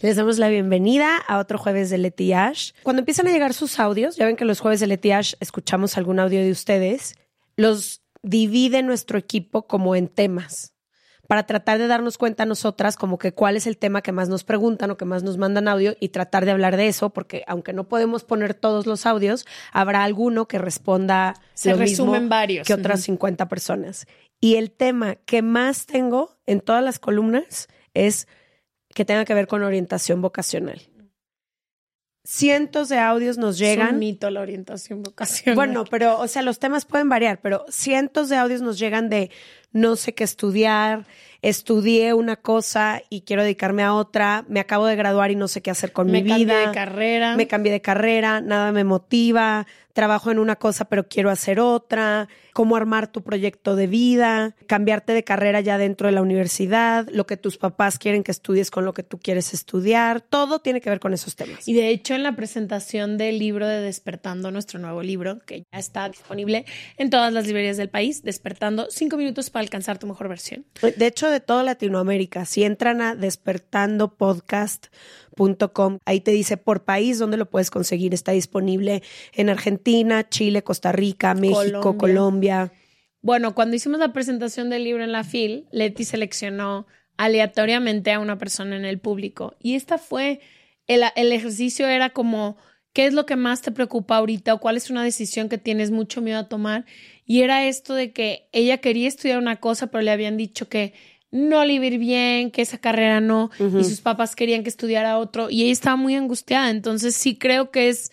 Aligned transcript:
Les 0.00 0.14
damos 0.14 0.38
la 0.38 0.48
bienvenida 0.48 1.16
a 1.16 1.38
otro 1.38 1.58
jueves 1.58 1.90
de 1.90 1.98
Leti 1.98 2.32
Ash. 2.32 2.70
Cuando 2.84 3.00
empiezan 3.00 3.26
a 3.26 3.32
llegar 3.32 3.52
sus 3.52 3.80
audios, 3.80 4.14
ya 4.14 4.26
ven 4.26 4.36
que 4.36 4.44
los 4.44 4.60
jueves 4.60 4.78
de 4.78 4.86
Leti 4.86 5.10
Ash 5.10 5.34
escuchamos 5.40 5.96
algún 5.96 6.20
audio 6.20 6.40
de 6.40 6.52
ustedes, 6.52 7.16
los 7.56 8.02
divide 8.22 8.84
nuestro 8.84 9.18
equipo 9.18 9.66
como 9.66 9.96
en 9.96 10.06
temas 10.06 10.72
para 11.26 11.46
tratar 11.46 11.78
de 11.78 11.88
darnos 11.88 12.16
cuenta 12.16 12.44
a 12.44 12.46
nosotras 12.46 12.96
como 12.96 13.18
que 13.18 13.32
cuál 13.32 13.56
es 13.56 13.66
el 13.66 13.76
tema 13.76 14.00
que 14.00 14.12
más 14.12 14.28
nos 14.28 14.44
preguntan 14.44 14.92
o 14.92 14.96
que 14.96 15.04
más 15.04 15.24
nos 15.24 15.36
mandan 15.36 15.66
audio 15.66 15.96
y 15.98 16.10
tratar 16.10 16.44
de 16.44 16.52
hablar 16.52 16.76
de 16.76 16.86
eso, 16.86 17.10
porque 17.10 17.42
aunque 17.48 17.72
no 17.72 17.88
podemos 17.88 18.22
poner 18.22 18.54
todos 18.54 18.86
los 18.86 19.04
audios, 19.04 19.46
habrá 19.72 20.04
alguno 20.04 20.46
que 20.46 20.58
responda 20.58 21.34
Se 21.54 21.70
lo 21.70 21.76
mismo 21.76 22.06
resumen 22.06 22.28
varios. 22.28 22.68
que 22.68 22.72
otras 22.72 23.02
50 23.02 23.48
personas. 23.48 24.06
Y 24.40 24.54
el 24.54 24.70
tema 24.70 25.16
que 25.16 25.42
más 25.42 25.86
tengo 25.86 26.38
en 26.46 26.60
todas 26.60 26.84
las 26.84 27.00
columnas 27.00 27.66
es 27.94 28.28
que 28.98 29.04
tenga 29.04 29.24
que 29.24 29.32
ver 29.32 29.46
con 29.46 29.62
orientación 29.62 30.20
vocacional. 30.20 30.80
Cientos 32.24 32.88
de 32.88 32.98
audios 32.98 33.38
nos 33.38 33.54
Es 33.54 33.60
llegan. 33.60 33.94
un 33.94 34.00
mito 34.00 34.28
la 34.28 34.40
orientación 34.40 35.02
vocacional. 35.04 35.54
Bueno, 35.54 35.84
pero, 35.88 36.18
o 36.18 36.26
sea, 36.26 36.42
los 36.42 36.58
temas 36.58 36.84
pueden 36.84 37.08
variar, 37.08 37.40
pero 37.40 37.64
cientos 37.70 38.28
de 38.28 38.36
audios 38.36 38.60
nos 38.60 38.76
llegan 38.76 39.08
de 39.08 39.30
no 39.72 39.94
sé 39.96 40.14
qué 40.14 40.24
estudiar, 40.24 41.06
estudié 41.42 42.12
una 42.12 42.36
cosa 42.36 43.02
y 43.08 43.20
quiero 43.22 43.44
dedicarme 43.44 43.82
a 43.84 43.94
otra, 43.94 44.44
me 44.48 44.58
acabo 44.60 44.86
de 44.86 44.96
graduar 44.96 45.30
y 45.30 45.36
no 45.36 45.46
sé 45.46 45.62
qué 45.62 45.70
hacer 45.70 45.92
con 45.92 46.10
me 46.10 46.22
mi 46.22 46.28
cambié 46.28 46.44
vida. 46.44 46.66
de 46.66 46.74
carrera. 46.74 47.36
Me 47.36 47.46
cambié 47.46 47.70
de 47.72 47.80
carrera, 47.80 48.40
nada 48.40 48.72
me 48.72 48.82
motiva, 48.84 49.66
trabajo 49.92 50.30
en 50.32 50.38
una 50.40 50.56
cosa 50.56 50.86
pero 50.86 51.06
quiero 51.08 51.30
hacer 51.30 51.60
otra, 51.60 52.28
cómo 52.58 52.74
armar 52.74 53.06
tu 53.06 53.22
proyecto 53.22 53.76
de 53.76 53.86
vida, 53.86 54.56
cambiarte 54.66 55.12
de 55.12 55.22
carrera 55.22 55.60
ya 55.60 55.78
dentro 55.78 56.08
de 56.08 56.12
la 56.12 56.22
universidad, 56.22 57.06
lo 57.12 57.24
que 57.24 57.36
tus 57.36 57.56
papás 57.56 58.00
quieren 58.00 58.24
que 58.24 58.32
estudies 58.32 58.72
con 58.72 58.84
lo 58.84 58.94
que 58.94 59.04
tú 59.04 59.20
quieres 59.20 59.54
estudiar, 59.54 60.22
todo 60.22 60.58
tiene 60.58 60.80
que 60.80 60.90
ver 60.90 60.98
con 60.98 61.14
esos 61.14 61.36
temas. 61.36 61.68
Y 61.68 61.74
de 61.74 61.90
hecho, 61.90 62.16
en 62.16 62.24
la 62.24 62.34
presentación 62.34 63.16
del 63.16 63.38
libro 63.38 63.68
de 63.68 63.80
Despertando, 63.80 64.50
nuestro 64.50 64.80
nuevo 64.80 65.04
libro, 65.04 65.38
que 65.46 65.66
ya 65.72 65.78
está 65.78 66.08
disponible 66.08 66.64
en 66.96 67.10
todas 67.10 67.32
las 67.32 67.46
librerías 67.46 67.76
del 67.76 67.90
país, 67.90 68.24
Despertando, 68.24 68.88
cinco 68.90 69.16
minutos 69.16 69.50
para 69.50 69.62
alcanzar 69.62 69.98
tu 69.98 70.08
mejor 70.08 70.28
versión. 70.28 70.66
De 70.82 71.06
hecho, 71.06 71.30
de 71.30 71.38
toda 71.38 71.62
Latinoamérica, 71.62 72.44
si 72.44 72.64
entran 72.64 73.00
a 73.02 73.14
ahí 76.04 76.20
te 76.20 76.30
dice 76.30 76.56
por 76.56 76.84
país 76.84 77.18
dónde 77.18 77.36
lo 77.36 77.48
puedes 77.48 77.70
conseguir. 77.70 78.14
Está 78.14 78.32
disponible 78.32 79.02
en 79.32 79.48
Argentina, 79.48 80.28
Chile, 80.28 80.62
Costa 80.62 80.92
Rica, 80.92 81.34
México, 81.34 81.96
Colombia. 81.96 81.98
Colombia. 81.98 82.72
Bueno, 83.20 83.54
cuando 83.54 83.76
hicimos 83.76 83.98
la 83.98 84.12
presentación 84.12 84.70
del 84.70 84.84
libro 84.84 85.02
en 85.02 85.12
la 85.12 85.24
FIL, 85.24 85.66
Leti 85.72 86.04
seleccionó 86.04 86.86
aleatoriamente 87.16 88.12
a 88.12 88.20
una 88.20 88.38
persona 88.38 88.76
en 88.76 88.84
el 88.84 89.00
público. 89.00 89.56
Y 89.60 89.74
esta 89.74 89.98
fue, 89.98 90.40
el, 90.86 91.02
el 91.16 91.32
ejercicio 91.32 91.88
era 91.88 92.10
como, 92.10 92.56
¿qué 92.92 93.06
es 93.06 93.14
lo 93.14 93.26
que 93.26 93.36
más 93.36 93.60
te 93.60 93.72
preocupa 93.72 94.16
ahorita 94.16 94.54
o 94.54 94.60
cuál 94.60 94.76
es 94.76 94.88
una 94.88 95.02
decisión 95.02 95.48
que 95.48 95.58
tienes 95.58 95.90
mucho 95.90 96.22
miedo 96.22 96.38
a 96.38 96.48
tomar? 96.48 96.86
Y 97.24 97.42
era 97.42 97.66
esto 97.66 97.94
de 97.94 98.12
que 98.12 98.48
ella 98.52 98.78
quería 98.78 99.08
estudiar 99.08 99.38
una 99.38 99.56
cosa, 99.56 99.88
pero 99.88 100.02
le 100.02 100.12
habían 100.12 100.36
dicho 100.36 100.68
que 100.68 100.94
no 101.30 101.64
le 101.64 101.74
iba 101.74 101.84
a 101.84 101.88
ir 101.88 101.98
bien, 101.98 102.50
que 102.50 102.62
esa 102.62 102.78
carrera 102.78 103.20
no, 103.20 103.50
y 103.58 103.84
sus 103.84 104.00
papás 104.00 104.34
querían 104.34 104.62
que 104.62 104.68
estudiara 104.68 105.18
otro, 105.18 105.50
y 105.50 105.62
ella 105.62 105.72
estaba 105.72 105.96
muy 105.96 106.14
angustiada. 106.14 106.70
Entonces 106.70 107.14
sí 107.14 107.36
creo 107.36 107.70
que 107.70 107.88
es, 107.88 108.12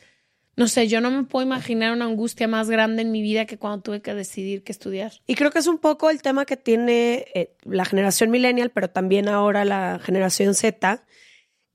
no 0.56 0.68
sé, 0.68 0.88
yo 0.88 1.02
no 1.02 1.12
me 1.12 1.24
puedo 1.24 1.46
imaginar 1.46 1.94
una 1.94 2.06
angustia 2.06 2.48
más 2.48 2.70
grande 2.70 3.02
en 3.02 3.12
mi 3.12 3.22
vida 3.22 3.46
que 3.46 3.58
cuando 3.58 3.82
tuve 3.82 4.02
que 4.02 4.14
decidir 4.14 4.64
qué 4.64 4.72
estudiar. 4.72 5.14
Y 5.28 5.36
creo 5.36 5.52
que 5.52 5.60
es 5.60 5.68
un 5.68 5.78
poco 5.78 6.10
el 6.10 6.22
tema 6.22 6.46
que 6.46 6.58
tiene 6.58 7.26
eh, 7.34 7.56
la 7.64 7.86
generación 7.86 8.32
millennial, 8.32 8.72
pero 8.72 8.90
también 8.90 9.30
ahora 9.30 9.64
la 9.64 10.00
generación 10.04 10.54
Z, 10.54 11.06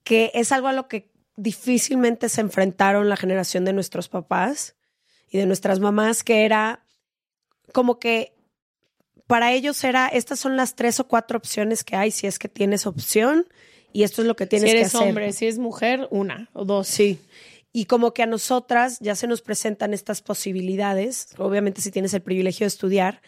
que 0.05 0.31
es 0.35 0.53
algo 0.53 0.69
a 0.69 0.73
lo 0.73 0.89
que 0.89 1.11
difícilmente 1.37 2.29
se 2.29 2.43
enfrentaron 2.43 3.09
la 3.09 3.17
generación 3.17 3.65
de 3.65 3.73
nuestros 3.73 4.11
papás 4.11 4.77
y 5.31 5.39
de 5.39 5.47
nuestras 5.47 5.81
mamás, 5.81 6.23
que 6.23 6.45
era 6.45 6.85
como 7.73 7.99
que 7.99 8.35
para 9.31 9.53
ellos 9.53 9.85
era, 9.85 10.09
estas 10.09 10.41
son 10.41 10.57
las 10.57 10.75
tres 10.75 10.99
o 10.99 11.07
cuatro 11.07 11.39
opciones 11.39 11.85
que 11.85 11.95
hay 11.95 12.11
si 12.11 12.27
es 12.27 12.37
que 12.41 12.49
tienes 12.49 12.85
opción 12.85 13.47
y 13.93 14.03
esto 14.03 14.23
es 14.23 14.29
lo 14.29 14.35
que 14.35 14.49
tienes 14.49 14.69
si 14.69 14.75
que 14.75 14.81
eres 14.81 14.95
hacer. 14.95 15.09
hombre, 15.09 15.33
si 15.33 15.47
es 15.47 15.57
mujer, 15.59 16.09
una 16.11 16.51
o 16.53 16.65
dos. 16.65 16.89
Sí. 16.89 17.21
Y 17.73 17.85
como 17.85 18.13
que 18.13 18.25
a 18.25 18.27
nosotras 18.27 18.99
ya 18.99 19.15
se 19.15 19.29
nos 19.29 19.41
presentan 19.41 19.95
estas 19.95 20.21
posibilidades, 20.21 21.29
obviamente 21.39 21.81
si 21.81 21.93
tienes 21.93 22.13
el 22.13 22.23
privilegio 22.23 22.65
de 22.65 22.69
estudiar. 22.69 23.23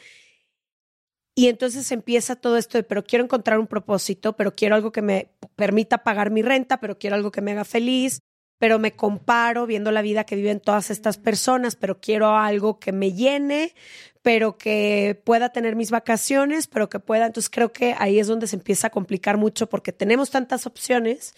Y 1.36 1.46
entonces 1.46 1.92
empieza 1.92 2.34
todo 2.34 2.56
esto 2.56 2.78
de, 2.78 2.82
pero 2.82 3.04
quiero 3.04 3.24
encontrar 3.24 3.60
un 3.60 3.68
propósito, 3.68 4.32
pero 4.36 4.56
quiero 4.56 4.74
algo 4.74 4.90
que 4.90 5.02
me 5.02 5.28
permita 5.54 6.02
pagar 6.02 6.32
mi 6.32 6.42
renta, 6.42 6.80
pero 6.80 6.98
quiero 6.98 7.14
algo 7.14 7.30
que 7.30 7.42
me 7.42 7.52
haga 7.52 7.64
feliz, 7.64 8.22
pero 8.62 8.78
me 8.78 8.92
comparo 8.92 9.66
viendo 9.66 9.90
la 9.90 10.02
vida 10.02 10.22
que 10.22 10.36
viven 10.36 10.60
todas 10.60 10.92
estas 10.92 11.18
personas, 11.18 11.74
pero 11.74 12.00
quiero 12.00 12.36
algo 12.36 12.78
que 12.78 12.92
me 12.92 13.12
llene, 13.12 13.74
pero 14.22 14.56
que 14.56 15.20
pueda 15.24 15.48
tener 15.48 15.74
mis 15.74 15.90
vacaciones, 15.90 16.68
pero 16.68 16.88
que 16.88 17.00
pueda. 17.00 17.26
Entonces 17.26 17.50
creo 17.50 17.72
que 17.72 17.96
ahí 17.98 18.20
es 18.20 18.28
donde 18.28 18.46
se 18.46 18.54
empieza 18.54 18.86
a 18.86 18.90
complicar 18.90 19.36
mucho 19.36 19.68
porque 19.68 19.90
tenemos 19.90 20.30
tantas 20.30 20.64
opciones 20.64 21.34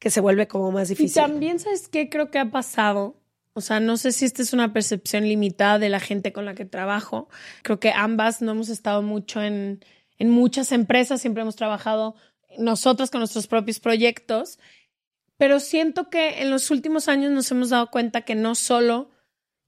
que 0.00 0.10
se 0.10 0.20
vuelve 0.20 0.48
como 0.48 0.72
más 0.72 0.90
Y 0.90 0.94
difícil. 0.96 1.22
también, 1.22 1.60
¿sabes 1.60 1.86
qué 1.86 2.08
creo 2.08 2.32
que 2.32 2.40
ha 2.40 2.50
pasado? 2.50 3.14
O 3.52 3.60
sea, 3.60 3.78
no 3.78 3.96
sé 3.96 4.10
si 4.10 4.24
esta 4.24 4.42
es 4.42 4.52
una 4.52 4.72
percepción 4.72 5.28
limitada 5.28 5.78
de 5.78 5.90
la 5.90 6.00
gente 6.00 6.32
con 6.32 6.44
la 6.44 6.54
que 6.56 6.64
trabajo. 6.64 7.28
Creo 7.62 7.78
que 7.78 7.92
ambas 7.92 8.42
no 8.42 8.50
hemos 8.50 8.68
estado 8.68 9.02
mucho 9.02 9.40
en, 9.44 9.84
en 10.18 10.28
muchas 10.28 10.72
empresas, 10.72 11.20
siempre 11.20 11.42
hemos 11.42 11.54
trabajado 11.54 12.16
nosotros 12.58 13.10
con 13.10 13.20
nuestros 13.20 13.46
propios 13.46 13.78
proyectos, 13.78 14.58
pero 15.38 15.60
siento 15.60 16.10
que 16.10 16.42
en 16.42 16.50
los 16.50 16.70
últimos 16.70 17.08
años 17.08 17.32
nos 17.32 17.50
hemos 17.50 17.70
dado 17.70 17.90
cuenta 17.90 18.22
que 18.22 18.34
no 18.34 18.54
solo 18.54 19.10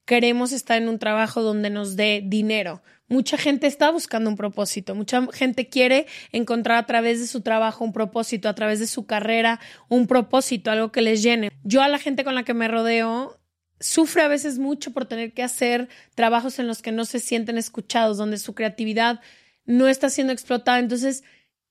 queremos 0.05 0.53
estar 0.53 0.77
en 0.77 0.89
un 0.89 0.99
trabajo 0.99 1.41
donde 1.41 1.71
nos 1.71 1.97
dé 1.97 2.23
dinero. 2.25 2.83
Mucha 3.07 3.39
gente 3.39 3.67
está 3.67 3.91
buscando 3.91 4.29
un 4.29 4.37
propósito, 4.37 4.95
mucha 4.95 5.27
gente 5.33 5.69
quiere 5.69 6.07
encontrar 6.33 6.79
a 6.79 6.87
través 6.87 7.21
de 7.21 7.27
su 7.27 7.41
trabajo 7.41 7.85
un 7.85 7.93
propósito, 7.93 8.49
a 8.49 8.55
través 8.55 8.81
de 8.81 8.87
su 8.87 9.07
carrera 9.07 9.61
un 9.89 10.07
propósito, 10.07 10.71
algo 10.71 10.93
que 10.93 11.03
les 11.03 11.23
llene. 11.23 11.51
Yo 11.63 11.83
a 11.83 11.89
la 11.89 11.99
gente 11.99 12.25
con 12.25 12.35
la 12.35 12.43
que 12.43 12.55
me 12.55 12.69
rodeo 12.69 13.41
sufre 13.81 14.23
a 14.23 14.29
veces 14.29 14.59
mucho 14.59 14.93
por 14.93 15.07
tener 15.07 15.33
que 15.33 15.43
hacer 15.43 15.89
trabajos 16.15 16.59
en 16.59 16.67
los 16.67 16.83
que 16.83 16.93
no 16.93 17.05
se 17.05 17.19
sienten 17.19 17.57
escuchados, 17.57 18.19
donde 18.19 18.39
su 18.39 18.55
creatividad 18.55 19.21
no 19.65 19.89
está 19.89 20.11
siendo 20.11 20.33
explotada. 20.33 20.79
Entonces, 20.79 21.25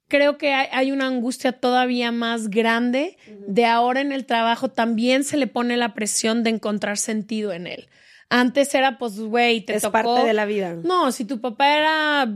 creo 0.09 0.37
que 0.37 0.53
hay, 0.53 0.91
una 0.91 1.07
angustia 1.07 1.53
todavía 1.53 2.11
más 2.11 2.49
grande 2.49 3.17
de 3.47 3.65
ahora 3.65 4.01
en 4.01 4.11
el 4.11 4.25
trabajo 4.25 4.69
también 4.69 5.23
se 5.23 5.37
le 5.37 5.47
pone 5.47 5.77
la 5.77 5.93
presión 5.93 6.43
de 6.43 6.49
encontrar 6.49 6.97
sentido 6.97 7.53
en 7.53 7.67
él. 7.67 7.87
Antes 8.29 8.75
era, 8.75 8.97
pues, 8.97 9.19
güey, 9.19 9.61
te 9.61 9.75
Es 9.75 9.83
tocó. 9.83 9.93
parte 9.93 10.27
de 10.27 10.33
la 10.33 10.45
vida. 10.45 10.73
No, 10.83 11.11
si 11.11 11.25
tu 11.25 11.39
papá 11.39 11.77
era 11.77 12.27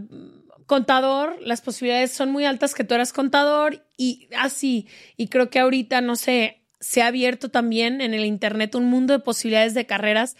contador, 0.66 1.36
las 1.42 1.62
posibilidades 1.62 2.12
son 2.12 2.31
muy 2.31 2.46
altas 2.46 2.74
que 2.74 2.84
tú 2.84 2.96
eras 2.96 3.12
contador 3.12 3.86
y 3.98 4.30
así. 4.38 4.88
Y 5.18 5.28
creo 5.28 5.50
que 5.50 5.60
ahorita, 5.60 6.02
no 6.02 6.16
sé, 6.16 6.62
se 6.80 7.02
ha 7.02 7.08
abierto 7.08 7.50
también 7.50 8.02
en 8.02 8.14
el 8.14 8.25
Internet 8.25 8.75
un 8.75 8.86
mundo 8.86 9.14
de 9.14 9.20
posibilidades 9.20 9.74
de 9.74 9.86
carreras 9.86 10.36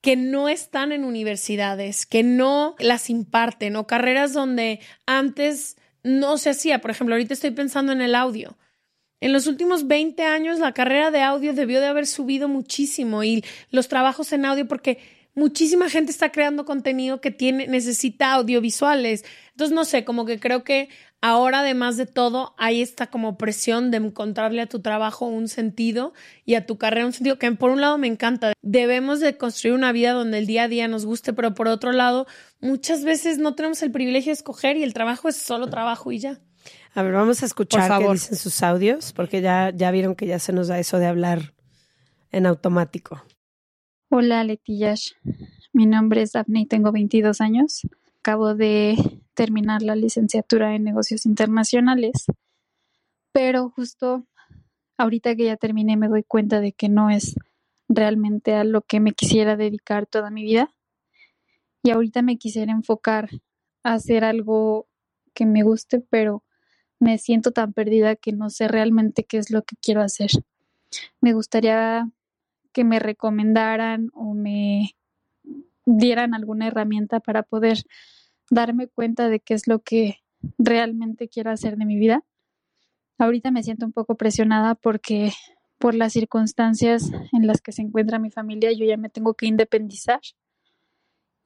que 0.00 0.16
no 0.16 0.48
están 0.48 0.92
en 0.92 1.04
universidades, 1.04 2.06
que 2.06 2.22
no 2.22 2.76
las 2.78 3.10
imparten, 3.10 3.74
o 3.76 3.86
carreras 3.86 4.32
donde 4.32 4.80
antes 5.06 5.76
no 6.06 6.38
se 6.38 6.50
hacía. 6.50 6.80
Por 6.80 6.90
ejemplo, 6.90 7.14
ahorita 7.14 7.34
estoy 7.34 7.50
pensando 7.50 7.92
en 7.92 8.00
el 8.00 8.14
audio. 8.14 8.56
En 9.20 9.32
los 9.32 9.46
últimos 9.46 9.86
20 9.86 10.22
años 10.24 10.58
la 10.58 10.72
carrera 10.72 11.10
de 11.10 11.22
audio 11.22 11.52
debió 11.52 11.80
de 11.80 11.86
haber 11.86 12.06
subido 12.06 12.48
muchísimo 12.48 13.24
y 13.24 13.44
los 13.70 13.88
trabajos 13.88 14.32
en 14.32 14.44
audio 14.44 14.68
porque 14.68 14.98
muchísima 15.36 15.88
gente 15.88 16.10
está 16.10 16.32
creando 16.32 16.64
contenido 16.64 17.20
que 17.20 17.30
tiene 17.30 17.68
necesita 17.68 18.32
audiovisuales. 18.32 19.24
Entonces 19.50 19.74
no 19.74 19.84
sé, 19.84 20.04
como 20.04 20.24
que 20.24 20.40
creo 20.40 20.64
que 20.64 20.88
ahora 21.20 21.60
además 21.60 21.96
de 21.96 22.06
todo 22.06 22.54
hay 22.58 22.82
esta 22.82 23.08
como 23.08 23.36
presión 23.36 23.90
de 23.90 23.98
encontrarle 23.98 24.62
a 24.62 24.66
tu 24.66 24.80
trabajo 24.80 25.26
un 25.26 25.48
sentido 25.48 26.14
y 26.44 26.54
a 26.54 26.66
tu 26.66 26.78
carrera 26.78 27.06
un 27.06 27.12
sentido 27.12 27.38
que 27.38 27.52
por 27.52 27.70
un 27.70 27.80
lado 27.80 27.98
me 27.98 28.08
encanta. 28.08 28.54
Debemos 28.62 29.20
de 29.20 29.36
construir 29.36 29.74
una 29.74 29.92
vida 29.92 30.12
donde 30.12 30.38
el 30.38 30.46
día 30.46 30.64
a 30.64 30.68
día 30.68 30.88
nos 30.88 31.04
guste, 31.04 31.32
pero 31.32 31.54
por 31.54 31.68
otro 31.68 31.92
lado 31.92 32.26
muchas 32.60 33.04
veces 33.04 33.38
no 33.38 33.54
tenemos 33.54 33.82
el 33.82 33.92
privilegio 33.92 34.30
de 34.30 34.34
escoger 34.34 34.76
y 34.76 34.82
el 34.82 34.94
trabajo 34.94 35.28
es 35.28 35.36
solo 35.36 35.68
trabajo 35.68 36.10
y 36.10 36.18
ya. 36.18 36.40
A 36.94 37.02
ver, 37.02 37.12
vamos 37.12 37.42
a 37.42 37.46
escuchar 37.46 37.82
Por 37.82 37.88
qué 37.88 37.88
favor. 37.88 38.12
dicen 38.14 38.36
sus 38.38 38.62
audios, 38.62 39.12
porque 39.12 39.42
ya, 39.42 39.70
ya 39.74 39.90
vieron 39.90 40.14
que 40.14 40.26
ya 40.26 40.38
se 40.38 40.54
nos 40.54 40.68
da 40.68 40.78
eso 40.78 40.98
de 40.98 41.06
hablar 41.06 41.52
en 42.32 42.46
automático. 42.46 43.22
Hola, 44.08 44.44
Letillash. 44.44 45.14
Mi 45.72 45.84
nombre 45.84 46.22
es 46.22 46.30
Daphne 46.30 46.60
y 46.60 46.66
tengo 46.66 46.92
22 46.92 47.40
años. 47.40 47.82
Acabo 48.20 48.54
de 48.54 48.96
terminar 49.34 49.82
la 49.82 49.96
licenciatura 49.96 50.76
en 50.76 50.84
negocios 50.84 51.26
internacionales, 51.26 52.26
pero 53.32 53.68
justo 53.68 54.24
ahorita 54.96 55.34
que 55.34 55.46
ya 55.46 55.56
terminé 55.56 55.96
me 55.96 56.06
doy 56.06 56.22
cuenta 56.22 56.60
de 56.60 56.70
que 56.70 56.88
no 56.88 57.10
es 57.10 57.34
realmente 57.88 58.54
a 58.54 58.62
lo 58.62 58.82
que 58.82 59.00
me 59.00 59.10
quisiera 59.10 59.56
dedicar 59.56 60.06
toda 60.06 60.30
mi 60.30 60.44
vida. 60.44 60.72
Y 61.82 61.90
ahorita 61.90 62.22
me 62.22 62.38
quisiera 62.38 62.70
enfocar 62.70 63.28
a 63.82 63.94
hacer 63.94 64.22
algo 64.22 64.86
que 65.34 65.46
me 65.46 65.64
guste, 65.64 65.98
pero 65.98 66.44
me 67.00 67.18
siento 67.18 67.50
tan 67.50 67.72
perdida 67.72 68.14
que 68.14 68.30
no 68.30 68.50
sé 68.50 68.68
realmente 68.68 69.24
qué 69.24 69.38
es 69.38 69.50
lo 69.50 69.62
que 69.62 69.74
quiero 69.82 70.00
hacer. 70.00 70.30
Me 71.20 71.32
gustaría 71.32 72.08
que 72.76 72.84
me 72.84 72.98
recomendaran 72.98 74.10
o 74.12 74.34
me 74.34 74.90
dieran 75.86 76.34
alguna 76.34 76.66
herramienta 76.66 77.20
para 77.20 77.42
poder 77.42 77.78
darme 78.50 78.86
cuenta 78.86 79.30
de 79.30 79.40
qué 79.40 79.54
es 79.54 79.66
lo 79.66 79.78
que 79.78 80.18
realmente 80.58 81.30
quiero 81.30 81.50
hacer 81.50 81.78
de 81.78 81.86
mi 81.86 81.98
vida. 81.98 82.22
Ahorita 83.16 83.50
me 83.50 83.62
siento 83.62 83.86
un 83.86 83.94
poco 83.94 84.16
presionada 84.16 84.74
porque 84.74 85.32
por 85.78 85.94
las 85.94 86.12
circunstancias 86.12 87.10
en 87.32 87.46
las 87.46 87.62
que 87.62 87.72
se 87.72 87.80
encuentra 87.80 88.18
mi 88.18 88.30
familia 88.30 88.70
yo 88.72 88.84
ya 88.84 88.98
me 88.98 89.08
tengo 89.08 89.32
que 89.32 89.46
independizar 89.46 90.20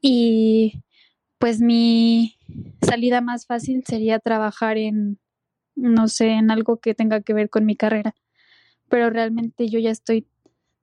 y 0.00 0.82
pues 1.38 1.60
mi 1.60 2.38
salida 2.82 3.20
más 3.20 3.46
fácil 3.46 3.84
sería 3.86 4.18
trabajar 4.18 4.78
en 4.78 5.20
no 5.76 6.08
sé, 6.08 6.30
en 6.30 6.50
algo 6.50 6.80
que 6.80 6.96
tenga 6.96 7.20
que 7.20 7.34
ver 7.34 7.50
con 7.50 7.64
mi 7.66 7.76
carrera. 7.76 8.16
Pero 8.88 9.10
realmente 9.10 9.68
yo 9.68 9.78
ya 9.78 9.90
estoy 9.90 10.26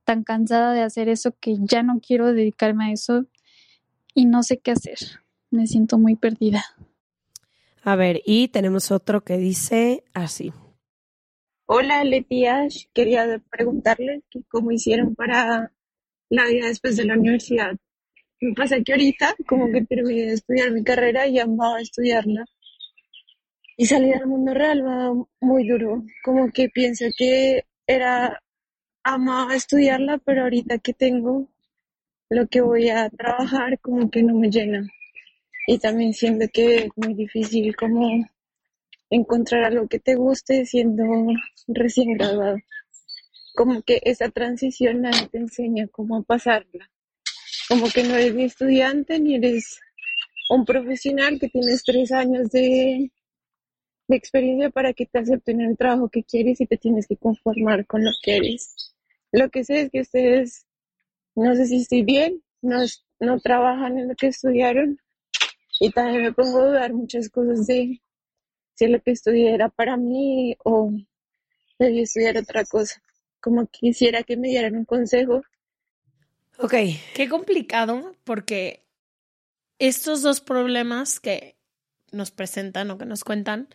tan 0.08 0.24
cansada 0.24 0.74
de 0.74 0.84
hacer 0.84 1.10
eso 1.10 1.36
que 1.38 1.58
ya 1.60 1.84
no 1.84 2.00
quiero 2.00 2.32
dedicarme 2.32 2.86
a 2.86 2.92
eso 2.94 3.26
y 4.14 4.26
no 4.26 4.42
sé 4.42 4.58
qué 4.58 4.72
hacer. 4.72 4.98
Me 5.52 5.68
siento 5.68 5.98
muy 5.98 6.16
perdida. 6.16 6.64
A 7.84 7.98
ver, 7.98 8.22
y 8.26 8.48
tenemos 8.48 8.90
otro 8.90 9.26
que 9.26 9.38
dice 9.38 10.06
así. 10.14 10.54
Hola, 11.66 12.06
Letiash. 12.06 12.86
Quería 12.94 13.44
preguntarle 13.52 14.24
que 14.30 14.44
cómo 14.48 14.72
hicieron 14.72 15.14
para 15.14 15.74
la 16.30 16.46
vida 16.46 16.68
después 16.68 16.96
de 16.96 17.04
la 17.04 17.16
universidad. 17.16 17.74
Me 18.40 18.54
pasa 18.54 18.78
que 18.82 18.94
ahorita, 18.94 19.36
como 19.46 19.70
que 19.74 19.86
terminé 19.86 20.22
de 20.22 20.34
estudiar 20.36 20.72
mi 20.72 20.86
carrera 20.86 21.28
y 21.28 21.38
amaba 21.40 21.82
estudiarla. 21.82 22.46
Y 23.76 23.86
salir 23.86 24.16
al 24.16 24.28
mundo 24.28 24.54
real 24.54 24.84
da 24.84 25.12
muy 25.42 25.68
duro. 25.68 26.06
Como 26.24 26.50
que 26.52 26.70
pienso 26.70 27.06
que 27.18 27.66
era, 27.86 28.42
amaba 29.14 29.56
estudiarla, 29.56 30.18
pero 30.20 30.44
ahorita 30.44 30.80
que 30.80 30.94
tengo 30.94 31.48
lo 32.30 32.48
que 32.48 32.62
voy 32.62 32.90
a 32.90 33.10
trabajar, 33.10 33.80
como 33.80 34.10
que 34.10 34.24
no 34.24 34.34
me 34.34 34.50
llena. 34.50 34.88
Y 35.66 35.80
también 35.80 36.14
siento 36.14 36.46
que 36.54 36.86
es 36.86 36.90
muy 36.96 37.14
difícil 37.14 37.76
como 37.76 38.28
encontrar 39.10 39.64
algo 39.66 39.88
que 39.88 40.00
te 40.00 40.16
guste 40.16 40.66
siendo 40.66 41.04
recién 41.68 42.18
graduado. 42.18 42.58
Como 43.56 43.82
que 43.82 44.02
esa 44.04 44.30
transición 44.30 45.02
nadie 45.02 45.28
te 45.28 45.38
enseña 45.38 45.88
cómo 45.88 46.24
pasarla. 46.24 46.90
Como 47.70 47.90
que 47.90 48.04
no 48.04 48.16
eres 48.16 48.36
ni 48.36 48.44
estudiante 48.44 49.20
ni 49.20 49.36
eres 49.36 49.80
un 50.50 50.66
profesional 50.66 51.40
que 51.40 51.50
tienes 51.50 51.84
tres 51.84 52.12
años 52.12 52.50
de, 52.52 53.12
de 54.08 54.16
experiencia 54.16 54.70
para 54.70 54.94
que 54.94 55.06
te 55.06 55.20
acepten 55.20 55.62
el 55.62 55.78
trabajo 55.78 56.10
que 56.10 56.24
quieres 56.24 56.62
y 56.62 56.66
te 56.66 56.78
tienes 56.78 57.08
que 57.08 57.18
conformar 57.18 57.86
con 57.86 58.04
lo 58.04 58.12
que 58.22 58.38
eres. 58.38 58.94
Lo 59.32 59.50
que 59.50 59.64
sé 59.64 59.82
es 59.82 59.92
que 59.92 60.02
ustedes, 60.02 60.66
no 61.36 61.56
sé 61.56 61.66
si 61.66 61.82
estoy 61.82 62.04
bien, 62.04 62.42
no, 62.62 62.80
no 63.20 63.40
trabajan 63.40 63.98
en 63.98 64.10
lo 64.10 64.16
que 64.16 64.28
estudiaron 64.28 65.00
y 65.80 65.92
también 65.92 66.24
me 66.24 66.34
pongo 66.34 66.60
a 66.60 66.68
dudar 66.68 66.94
muchas 66.94 67.30
cosas 67.30 67.68
de 67.68 68.02
si 68.76 68.88
lo 68.88 69.02
que 69.02 69.12
estudié 69.12 69.54
era 69.54 69.70
para 69.70 69.98
mí 69.98 70.56
o 70.64 70.92
debí 71.80 72.02
estudiar 72.02 72.38
otra 72.38 72.64
cosa. 72.66 73.02
Como 73.40 73.68
quisiera 73.68 74.24
que 74.24 74.38
me 74.38 74.48
dieran 74.50 74.76
un 74.76 74.86
consejo. 74.86 75.44
Ok, 76.60 76.74
Qué 77.14 77.30
complicado 77.30 78.16
porque 78.24 78.84
estos 79.80 80.22
dos 80.22 80.42
problemas 80.42 81.20
que 81.20 81.56
nos 82.12 82.32
presentan 82.32 82.90
o 82.92 82.98
que 82.98 83.06
nos 83.06 83.24
cuentan 83.24 83.68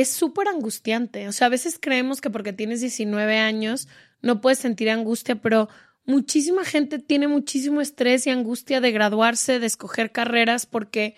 es 0.00 0.10
súper 0.10 0.48
angustiante. 0.48 1.28
O 1.28 1.32
sea, 1.32 1.46
a 1.46 1.50
veces 1.50 1.78
creemos 1.80 2.20
que 2.20 2.30
porque 2.30 2.52
tienes 2.52 2.80
19 2.80 3.38
años 3.38 3.88
no 4.22 4.40
puedes 4.40 4.58
sentir 4.58 4.90
angustia, 4.90 5.36
pero 5.36 5.68
muchísima 6.04 6.64
gente 6.64 6.98
tiene 6.98 7.28
muchísimo 7.28 7.80
estrés 7.80 8.26
y 8.26 8.30
angustia 8.30 8.80
de 8.80 8.92
graduarse, 8.92 9.58
de 9.58 9.66
escoger 9.66 10.12
carreras, 10.12 10.66
porque 10.66 11.16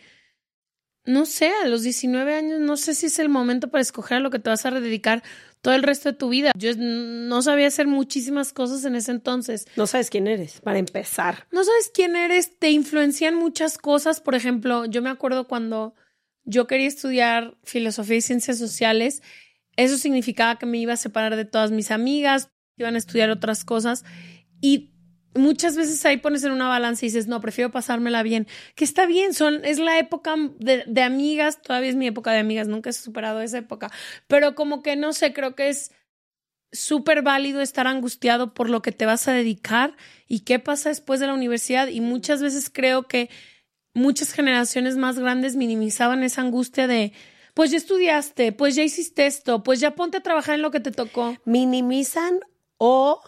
no 1.04 1.26
sé, 1.26 1.50
a 1.64 1.66
los 1.66 1.82
19 1.82 2.34
años 2.34 2.60
no 2.60 2.76
sé 2.76 2.94
si 2.94 3.06
es 3.06 3.18
el 3.18 3.28
momento 3.28 3.68
para 3.68 3.82
escoger 3.82 4.18
a 4.18 4.20
lo 4.20 4.30
que 4.30 4.38
te 4.38 4.50
vas 4.50 4.64
a 4.64 4.70
dedicar 4.70 5.22
todo 5.60 5.74
el 5.74 5.82
resto 5.82 6.10
de 6.10 6.18
tu 6.18 6.28
vida. 6.28 6.52
Yo 6.56 6.70
no 6.76 7.42
sabía 7.42 7.66
hacer 7.66 7.86
muchísimas 7.86 8.52
cosas 8.52 8.84
en 8.84 8.94
ese 8.94 9.10
entonces. 9.10 9.66
no 9.76 9.86
sabes 9.86 10.10
quién 10.10 10.26
eres, 10.26 10.60
para 10.60 10.78
empezar. 10.78 11.46
No 11.50 11.64
sabes 11.64 11.90
quién 11.92 12.14
eres, 12.14 12.56
te 12.58 12.70
influencian 12.70 13.34
muchas 13.34 13.78
cosas. 13.78 14.20
Por 14.20 14.34
ejemplo, 14.34 14.84
yo 14.84 15.02
me 15.02 15.10
acuerdo 15.10 15.48
cuando 15.48 15.94
yo 16.44 16.66
quería 16.66 16.88
estudiar 16.88 17.56
filosofía 17.64 18.16
y 18.16 18.22
ciencias 18.22 18.58
sociales, 18.58 19.22
eso 19.76 19.96
significaba 19.96 20.58
que 20.58 20.66
me 20.66 20.78
iba 20.78 20.92
a 20.92 20.96
separar 20.96 21.36
de 21.36 21.44
todas 21.44 21.70
mis 21.70 21.90
amigas, 21.90 22.50
iban 22.76 22.94
a 22.94 22.98
estudiar 22.98 23.30
otras 23.30 23.64
cosas 23.64 24.04
y 24.60 24.90
muchas 25.34 25.76
veces 25.76 26.04
ahí 26.04 26.18
pones 26.18 26.44
en 26.44 26.52
una 26.52 26.68
balanza 26.68 27.04
y 27.04 27.08
dices, 27.08 27.26
no, 27.26 27.40
prefiero 27.40 27.70
pasármela 27.70 28.22
bien, 28.22 28.46
que 28.74 28.84
está 28.84 29.06
bien, 29.06 29.32
son, 29.34 29.64
es 29.64 29.78
la 29.78 29.98
época 29.98 30.34
de, 30.58 30.84
de 30.86 31.02
amigas, 31.02 31.62
todavía 31.62 31.90
es 31.90 31.96
mi 31.96 32.06
época 32.06 32.32
de 32.32 32.38
amigas, 32.38 32.68
nunca 32.68 32.90
he 32.90 32.92
superado 32.92 33.40
esa 33.40 33.58
época, 33.58 33.90
pero 34.26 34.54
como 34.54 34.82
que 34.82 34.96
no 34.96 35.12
sé, 35.12 35.32
creo 35.32 35.54
que 35.54 35.68
es 35.68 35.92
súper 36.72 37.22
válido 37.22 37.60
estar 37.60 37.86
angustiado 37.86 38.54
por 38.54 38.70
lo 38.70 38.82
que 38.82 38.92
te 38.92 39.06
vas 39.06 39.28
a 39.28 39.32
dedicar 39.32 39.94
y 40.26 40.40
qué 40.40 40.58
pasa 40.58 40.88
después 40.88 41.20
de 41.20 41.26
la 41.26 41.34
universidad. 41.34 41.88
Y 41.88 42.00
muchas 42.00 42.42
veces 42.42 42.70
creo 42.72 43.06
que 43.06 43.28
muchas 43.94 44.32
generaciones 44.32 44.96
más 44.96 45.18
grandes 45.18 45.56
minimizaban 45.56 46.22
esa 46.22 46.42
angustia 46.42 46.86
de, 46.86 47.12
pues 47.54 47.70
ya 47.70 47.76
estudiaste, 47.76 48.52
pues 48.52 48.74
ya 48.74 48.82
hiciste 48.82 49.26
esto, 49.26 49.62
pues 49.62 49.80
ya 49.80 49.94
ponte 49.94 50.18
a 50.18 50.22
trabajar 50.22 50.54
en 50.54 50.62
lo 50.62 50.70
que 50.70 50.80
te 50.80 50.90
tocó. 50.90 51.36
minimizan 51.44 52.40
o 52.78 53.20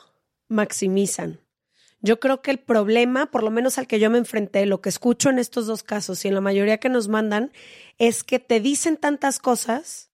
maximizan. 0.48 1.40
Yo 2.00 2.20
creo 2.20 2.42
que 2.42 2.50
el 2.50 2.58
problema, 2.58 3.30
por 3.30 3.42
lo 3.42 3.50
menos 3.50 3.78
al 3.78 3.86
que 3.86 3.98
yo 3.98 4.10
me 4.10 4.18
enfrenté, 4.18 4.66
lo 4.66 4.82
que 4.82 4.90
escucho 4.90 5.30
en 5.30 5.38
estos 5.38 5.66
dos 5.66 5.82
casos 5.82 6.24
y 6.24 6.28
en 6.28 6.34
la 6.34 6.42
mayoría 6.42 6.78
que 6.78 6.90
nos 6.90 7.08
mandan, 7.08 7.50
es 7.98 8.24
que 8.24 8.38
te 8.38 8.60
dicen 8.60 8.98
tantas 8.98 9.38
cosas 9.38 10.10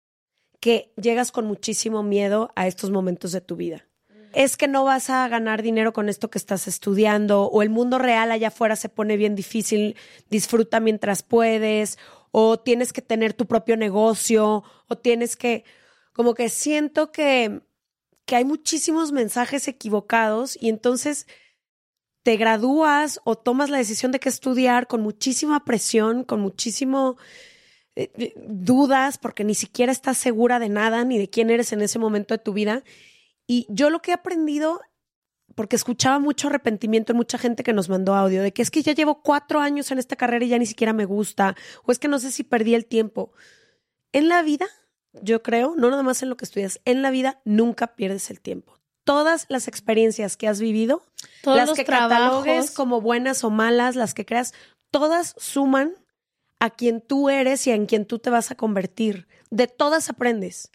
que 0.60 0.92
llegas 0.96 1.32
con 1.32 1.46
muchísimo 1.46 2.04
miedo 2.04 2.52
a 2.54 2.68
estos 2.68 2.90
momentos 2.90 3.32
de 3.32 3.40
tu 3.40 3.56
vida. 3.56 3.89
Es 4.32 4.56
que 4.56 4.68
no 4.68 4.84
vas 4.84 5.10
a 5.10 5.26
ganar 5.28 5.62
dinero 5.62 5.92
con 5.92 6.08
esto 6.08 6.30
que 6.30 6.38
estás 6.38 6.68
estudiando, 6.68 7.44
o 7.44 7.62
el 7.62 7.70
mundo 7.70 7.98
real 7.98 8.30
allá 8.30 8.48
afuera 8.48 8.76
se 8.76 8.88
pone 8.88 9.16
bien 9.16 9.34
difícil, 9.34 9.96
disfruta 10.28 10.80
mientras 10.80 11.22
puedes, 11.22 11.98
o 12.30 12.58
tienes 12.58 12.92
que 12.92 13.02
tener 13.02 13.34
tu 13.34 13.46
propio 13.46 13.76
negocio, 13.76 14.62
o 14.88 14.96
tienes 14.96 15.36
que, 15.36 15.64
como 16.12 16.34
que 16.34 16.48
siento 16.48 17.10
que, 17.12 17.62
que 18.24 18.36
hay 18.36 18.44
muchísimos 18.44 19.12
mensajes 19.12 19.66
equivocados 19.66 20.56
y 20.60 20.68
entonces 20.68 21.26
te 22.22 22.36
gradúas 22.36 23.20
o 23.24 23.36
tomas 23.36 23.70
la 23.70 23.78
decisión 23.78 24.12
de 24.12 24.20
qué 24.20 24.28
estudiar 24.28 24.86
con 24.86 25.00
muchísima 25.00 25.64
presión, 25.64 26.24
con 26.24 26.40
muchísimo 26.40 27.16
eh, 27.96 28.10
eh, 28.16 28.34
dudas, 28.46 29.18
porque 29.18 29.42
ni 29.42 29.54
siquiera 29.54 29.90
estás 29.90 30.18
segura 30.18 30.58
de 30.58 30.68
nada 30.68 31.04
ni 31.04 31.18
de 31.18 31.30
quién 31.30 31.50
eres 31.50 31.72
en 31.72 31.82
ese 31.82 31.98
momento 31.98 32.34
de 32.34 32.38
tu 32.38 32.52
vida. 32.52 32.84
Y 33.50 33.66
yo 33.68 33.90
lo 33.90 34.00
que 34.00 34.12
he 34.12 34.14
aprendido, 34.14 34.80
porque 35.56 35.74
escuchaba 35.74 36.20
mucho 36.20 36.46
arrepentimiento 36.46 37.10
en 37.12 37.16
mucha 37.16 37.36
gente 37.36 37.64
que 37.64 37.72
nos 37.72 37.88
mandó 37.88 38.14
audio, 38.14 38.44
de 38.44 38.52
que 38.52 38.62
es 38.62 38.70
que 38.70 38.80
ya 38.80 38.92
llevo 38.92 39.22
cuatro 39.22 39.58
años 39.58 39.90
en 39.90 39.98
esta 39.98 40.14
carrera 40.14 40.44
y 40.44 40.50
ya 40.50 40.58
ni 40.58 40.66
siquiera 40.66 40.92
me 40.92 41.04
gusta, 41.04 41.56
o 41.82 41.90
es 41.90 41.98
que 41.98 42.06
no 42.06 42.20
sé 42.20 42.30
si 42.30 42.44
perdí 42.44 42.76
el 42.76 42.86
tiempo. 42.86 43.32
En 44.12 44.28
la 44.28 44.42
vida, 44.42 44.68
yo 45.20 45.42
creo, 45.42 45.74
no 45.76 45.90
nada 45.90 46.04
más 46.04 46.22
en 46.22 46.28
lo 46.28 46.36
que 46.36 46.44
estudias, 46.44 46.80
en 46.84 47.02
la 47.02 47.10
vida 47.10 47.40
nunca 47.44 47.96
pierdes 47.96 48.30
el 48.30 48.40
tiempo 48.40 48.78
todas 49.02 49.46
las 49.48 49.66
experiencias 49.66 50.36
que 50.36 50.46
has 50.46 50.60
vivido, 50.60 51.02
Todos 51.42 51.56
las 51.56 51.72
que 51.72 51.84
trabajos. 51.84 52.44
catalogues 52.44 52.70
como 52.70 53.00
buenas 53.00 53.42
o 53.42 53.50
malas, 53.50 53.96
las 53.96 54.14
que 54.14 54.24
creas, 54.24 54.54
todas 54.92 55.34
suman 55.36 55.94
a 56.60 56.70
quien 56.70 57.00
tú 57.00 57.28
eres 57.28 57.66
y 57.66 57.72
en 57.72 57.86
quien 57.86 58.06
tú 58.06 58.20
te 58.20 58.30
vas 58.30 58.52
a 58.52 58.54
convertir. 58.54 59.26
De 59.50 59.66
todas 59.66 60.10
aprendes. 60.10 60.70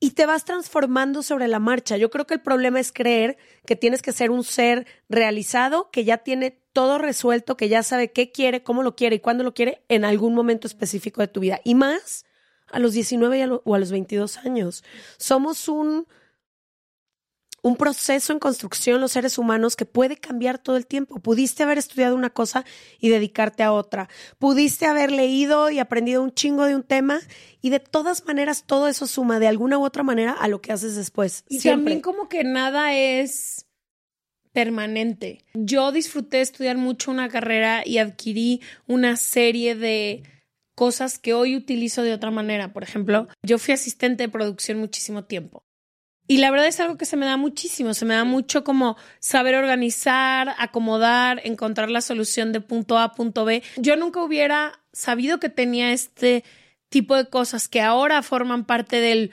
Y 0.00 0.12
te 0.12 0.24
vas 0.24 0.44
transformando 0.44 1.22
sobre 1.22 1.46
la 1.46 1.58
marcha. 1.58 1.98
Yo 1.98 2.10
creo 2.10 2.26
que 2.26 2.34
el 2.34 2.40
problema 2.40 2.80
es 2.80 2.90
creer 2.90 3.36
que 3.66 3.76
tienes 3.76 4.00
que 4.00 4.12
ser 4.12 4.30
un 4.30 4.44
ser 4.44 4.86
realizado, 5.10 5.90
que 5.90 6.04
ya 6.04 6.18
tiene 6.18 6.58
todo 6.72 6.98
resuelto, 6.98 7.56
que 7.56 7.68
ya 7.68 7.82
sabe 7.82 8.10
qué 8.10 8.32
quiere, 8.32 8.62
cómo 8.62 8.82
lo 8.82 8.96
quiere 8.96 9.16
y 9.16 9.20
cuándo 9.20 9.44
lo 9.44 9.52
quiere 9.52 9.82
en 9.88 10.06
algún 10.06 10.34
momento 10.34 10.66
específico 10.66 11.20
de 11.20 11.28
tu 11.28 11.40
vida. 11.40 11.60
Y 11.64 11.74
más 11.74 12.24
a 12.70 12.78
los 12.78 12.92
19 12.92 13.38
y 13.38 13.42
a 13.42 13.52
o 13.52 13.74
a 13.74 13.78
los 13.78 13.90
22 13.90 14.38
años. 14.38 14.84
Somos 15.18 15.68
un, 15.68 16.06
un 17.62 17.76
proceso 17.76 18.32
en 18.32 18.38
construcción 18.38 19.00
los 19.00 19.12
seres 19.12 19.38
humanos 19.38 19.76
que 19.76 19.84
puede 19.84 20.16
cambiar 20.16 20.58
todo 20.58 20.76
el 20.76 20.86
tiempo. 20.86 21.20
Pudiste 21.20 21.62
haber 21.62 21.78
estudiado 21.78 22.14
una 22.14 22.30
cosa 22.30 22.64
y 22.98 23.08
dedicarte 23.08 23.62
a 23.62 23.72
otra. 23.72 24.08
Pudiste 24.38 24.86
haber 24.86 25.10
leído 25.10 25.70
y 25.70 25.78
aprendido 25.78 26.22
un 26.22 26.32
chingo 26.32 26.64
de 26.64 26.74
un 26.74 26.82
tema 26.82 27.20
y 27.60 27.70
de 27.70 27.80
todas 27.80 28.24
maneras 28.26 28.64
todo 28.66 28.88
eso 28.88 29.06
suma 29.06 29.38
de 29.38 29.48
alguna 29.48 29.78
u 29.78 29.84
otra 29.84 30.02
manera 30.02 30.32
a 30.32 30.48
lo 30.48 30.60
que 30.60 30.72
haces 30.72 30.96
después. 30.96 31.44
Y 31.48 31.60
Siempre. 31.60 31.70
también 31.76 32.00
como 32.00 32.28
que 32.28 32.44
nada 32.44 32.94
es 32.94 33.66
permanente. 34.52 35.44
Yo 35.54 35.92
disfruté 35.92 36.40
estudiar 36.40 36.76
mucho 36.76 37.10
una 37.10 37.28
carrera 37.28 37.82
y 37.84 37.98
adquirí 37.98 38.60
una 38.86 39.16
serie 39.16 39.74
de 39.74 40.22
cosas 40.74 41.18
que 41.18 41.34
hoy 41.34 41.56
utilizo 41.56 42.02
de 42.02 42.14
otra 42.14 42.30
manera. 42.30 42.72
Por 42.72 42.82
ejemplo, 42.82 43.28
yo 43.42 43.58
fui 43.58 43.74
asistente 43.74 44.24
de 44.24 44.28
producción 44.28 44.78
muchísimo 44.78 45.24
tiempo. 45.24 45.62
Y 46.30 46.36
la 46.36 46.52
verdad 46.52 46.68
es 46.68 46.78
algo 46.78 46.96
que 46.96 47.06
se 47.06 47.16
me 47.16 47.26
da 47.26 47.36
muchísimo, 47.36 47.92
se 47.92 48.04
me 48.04 48.14
da 48.14 48.22
mucho 48.22 48.62
como 48.62 48.96
saber 49.18 49.56
organizar, 49.56 50.54
acomodar, 50.58 51.40
encontrar 51.42 51.90
la 51.90 52.00
solución 52.00 52.52
de 52.52 52.60
punto 52.60 52.98
A 52.98 53.02
a 53.02 53.14
punto 53.14 53.44
B. 53.44 53.64
Yo 53.78 53.96
nunca 53.96 54.22
hubiera 54.22 54.78
sabido 54.92 55.40
que 55.40 55.48
tenía 55.48 55.90
este 55.90 56.44
tipo 56.88 57.16
de 57.16 57.28
cosas 57.28 57.66
que 57.66 57.80
ahora 57.80 58.22
forman 58.22 58.64
parte 58.64 59.00
del 59.00 59.32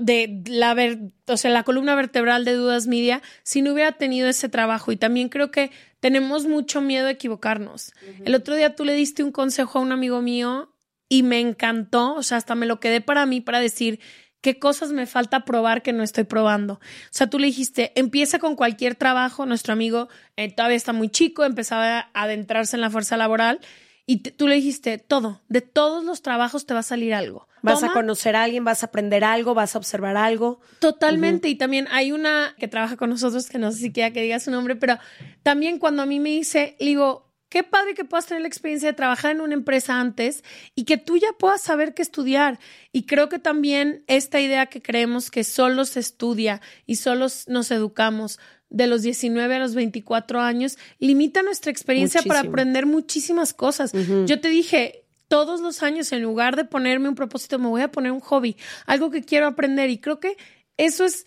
de 0.00 0.42
la 0.46 0.74
ver, 0.74 0.98
o 1.28 1.36
sea, 1.36 1.52
la 1.52 1.62
columna 1.62 1.94
vertebral 1.94 2.44
de 2.44 2.54
Dudas 2.54 2.88
Media 2.88 3.22
si 3.44 3.62
no 3.62 3.72
hubiera 3.72 3.92
tenido 3.92 4.28
ese 4.28 4.48
trabajo. 4.48 4.90
Y 4.90 4.96
también 4.96 5.28
creo 5.28 5.52
que 5.52 5.70
tenemos 6.00 6.44
mucho 6.46 6.80
miedo 6.80 7.06
de 7.06 7.12
equivocarnos. 7.12 7.92
El 8.24 8.34
otro 8.34 8.56
día 8.56 8.74
tú 8.74 8.84
le 8.84 8.94
diste 8.94 9.22
un 9.22 9.30
consejo 9.30 9.78
a 9.78 9.82
un 9.82 9.92
amigo 9.92 10.20
mío 10.22 10.74
y 11.08 11.22
me 11.22 11.38
encantó, 11.38 12.16
o 12.16 12.24
sea, 12.24 12.38
hasta 12.38 12.56
me 12.56 12.66
lo 12.66 12.80
quedé 12.80 13.00
para 13.00 13.26
mí 13.26 13.40
para 13.40 13.60
decir 13.60 14.00
qué 14.44 14.58
cosas 14.58 14.92
me 14.92 15.06
falta 15.06 15.46
probar 15.46 15.80
que 15.80 15.94
no 15.94 16.02
estoy 16.02 16.24
probando. 16.24 16.74
O 16.74 16.80
sea, 17.08 17.28
tú 17.28 17.38
le 17.38 17.46
dijiste, 17.46 17.92
empieza 17.94 18.38
con 18.38 18.56
cualquier 18.56 18.94
trabajo, 18.94 19.46
nuestro 19.46 19.72
amigo 19.72 20.10
eh, 20.36 20.52
todavía 20.52 20.76
está 20.76 20.92
muy 20.92 21.08
chico, 21.08 21.44
empezaba 21.44 22.10
a 22.12 22.22
adentrarse 22.22 22.76
en 22.76 22.82
la 22.82 22.90
fuerza 22.90 23.16
laboral 23.16 23.60
y 24.04 24.18
tú 24.18 24.46
le 24.46 24.56
dijiste, 24.56 24.98
todo, 24.98 25.40
de 25.48 25.62
todos 25.62 26.04
los 26.04 26.20
trabajos 26.20 26.66
te 26.66 26.74
va 26.74 26.80
a 26.80 26.82
salir 26.82 27.14
algo. 27.14 27.48
Vas 27.62 27.82
a 27.82 27.94
conocer 27.94 28.36
a 28.36 28.42
alguien, 28.42 28.64
vas 28.64 28.82
a 28.82 28.86
aprender 28.86 29.24
algo, 29.24 29.54
vas 29.54 29.74
a 29.74 29.78
observar 29.78 30.18
algo. 30.18 30.60
Totalmente. 30.78 31.48
Y 31.48 31.54
también 31.54 31.88
hay 31.90 32.12
una 32.12 32.54
que 32.58 32.68
trabaja 32.68 32.98
con 32.98 33.08
nosotros, 33.08 33.48
que 33.48 33.56
no 33.56 33.72
sé 33.72 33.78
si 33.78 33.92
quiera 33.92 34.10
que 34.10 34.20
diga 34.20 34.38
su 34.40 34.50
nombre, 34.50 34.76
pero 34.76 34.98
también 35.42 35.78
cuando 35.78 36.02
a 36.02 36.06
mí 36.06 36.20
me 36.20 36.28
dice, 36.28 36.76
digo, 36.78 37.32
qué 37.48 37.62
padre 37.62 37.94
que 37.94 38.04
puedas 38.04 38.26
tener 38.26 38.42
la 38.42 38.48
experiencia 38.48 38.88
de 38.88 38.94
trabajar 38.94 39.32
en 39.32 39.40
una 39.40 39.54
empresa 39.54 40.00
antes 40.00 40.42
y 40.74 40.84
que 40.84 40.96
tú 40.96 41.16
ya 41.16 41.32
puedas 41.38 41.60
saber 41.60 41.94
qué 41.94 42.02
estudiar. 42.02 42.58
Y 42.92 43.06
creo 43.06 43.28
que 43.28 43.38
también 43.38 44.04
esta 44.06 44.40
idea 44.40 44.66
que 44.66 44.82
creemos 44.82 45.30
que 45.30 45.44
solo 45.44 45.84
se 45.84 46.00
estudia 46.00 46.60
y 46.86 46.96
solo 46.96 47.26
nos 47.46 47.70
educamos 47.70 48.38
de 48.70 48.88
los 48.88 49.02
19 49.02 49.54
a 49.54 49.58
los 49.60 49.74
24 49.76 50.40
años, 50.40 50.78
limita 50.98 51.42
nuestra 51.42 51.70
experiencia 51.70 52.22
para 52.22 52.40
aprender 52.40 52.86
muchísimas 52.86 53.54
cosas. 53.54 53.92
Yo 54.26 54.40
te 54.40 54.48
dije, 54.48 55.04
todos 55.28 55.60
los 55.60 55.82
años, 55.82 56.10
en 56.12 56.22
lugar 56.22 56.56
de 56.56 56.64
ponerme 56.64 57.08
un 57.08 57.14
propósito, 57.14 57.58
me 57.58 57.68
voy 57.68 57.82
a 57.82 57.92
poner 57.92 58.10
un 58.10 58.20
hobby, 58.20 58.56
algo 58.86 59.10
que 59.10 59.22
quiero 59.22 59.46
aprender. 59.46 59.90
Y 59.90 59.98
creo 59.98 60.18
que 60.18 60.36
eso 60.76 61.04
es 61.04 61.26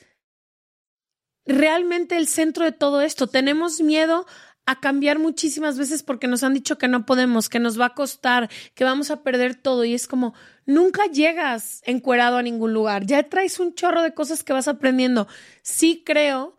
realmente 1.46 2.18
el 2.18 2.28
centro 2.28 2.66
de 2.66 2.74
todo 2.74 3.02
esto. 3.02 3.28
Tenemos 3.28 3.82
miedo 3.82 4.26
a 4.68 4.82
cambiar 4.82 5.18
muchísimas 5.18 5.78
veces 5.78 6.04
porque 6.04 6.28
nos 6.28 6.44
han 6.44 6.54
dicho 6.54 6.78
que 6.78 6.90
no 6.90 7.06
podemos, 7.06 7.48
que 7.48 7.58
nos 7.60 7.80
va 7.80 7.86
a 7.86 7.94
costar, 7.96 8.50
que 8.76 8.84
vamos 8.84 9.10
a 9.10 9.24
perder 9.24 9.56
todo. 9.56 9.86
Y 9.86 9.94
es 9.94 10.08
como, 10.08 10.34
nunca 10.66 11.06
llegas 11.06 11.82
encuerado 11.86 12.38
a 12.38 12.44
ningún 12.44 12.74
lugar. 12.74 13.06
Ya 13.06 13.24
traes 13.24 13.62
un 13.62 13.74
chorro 13.74 14.04
de 14.04 14.14
cosas 14.14 14.44
que 14.44 14.52
vas 14.52 14.68
aprendiendo. 14.68 15.28
Sí 15.62 16.04
creo 16.06 16.58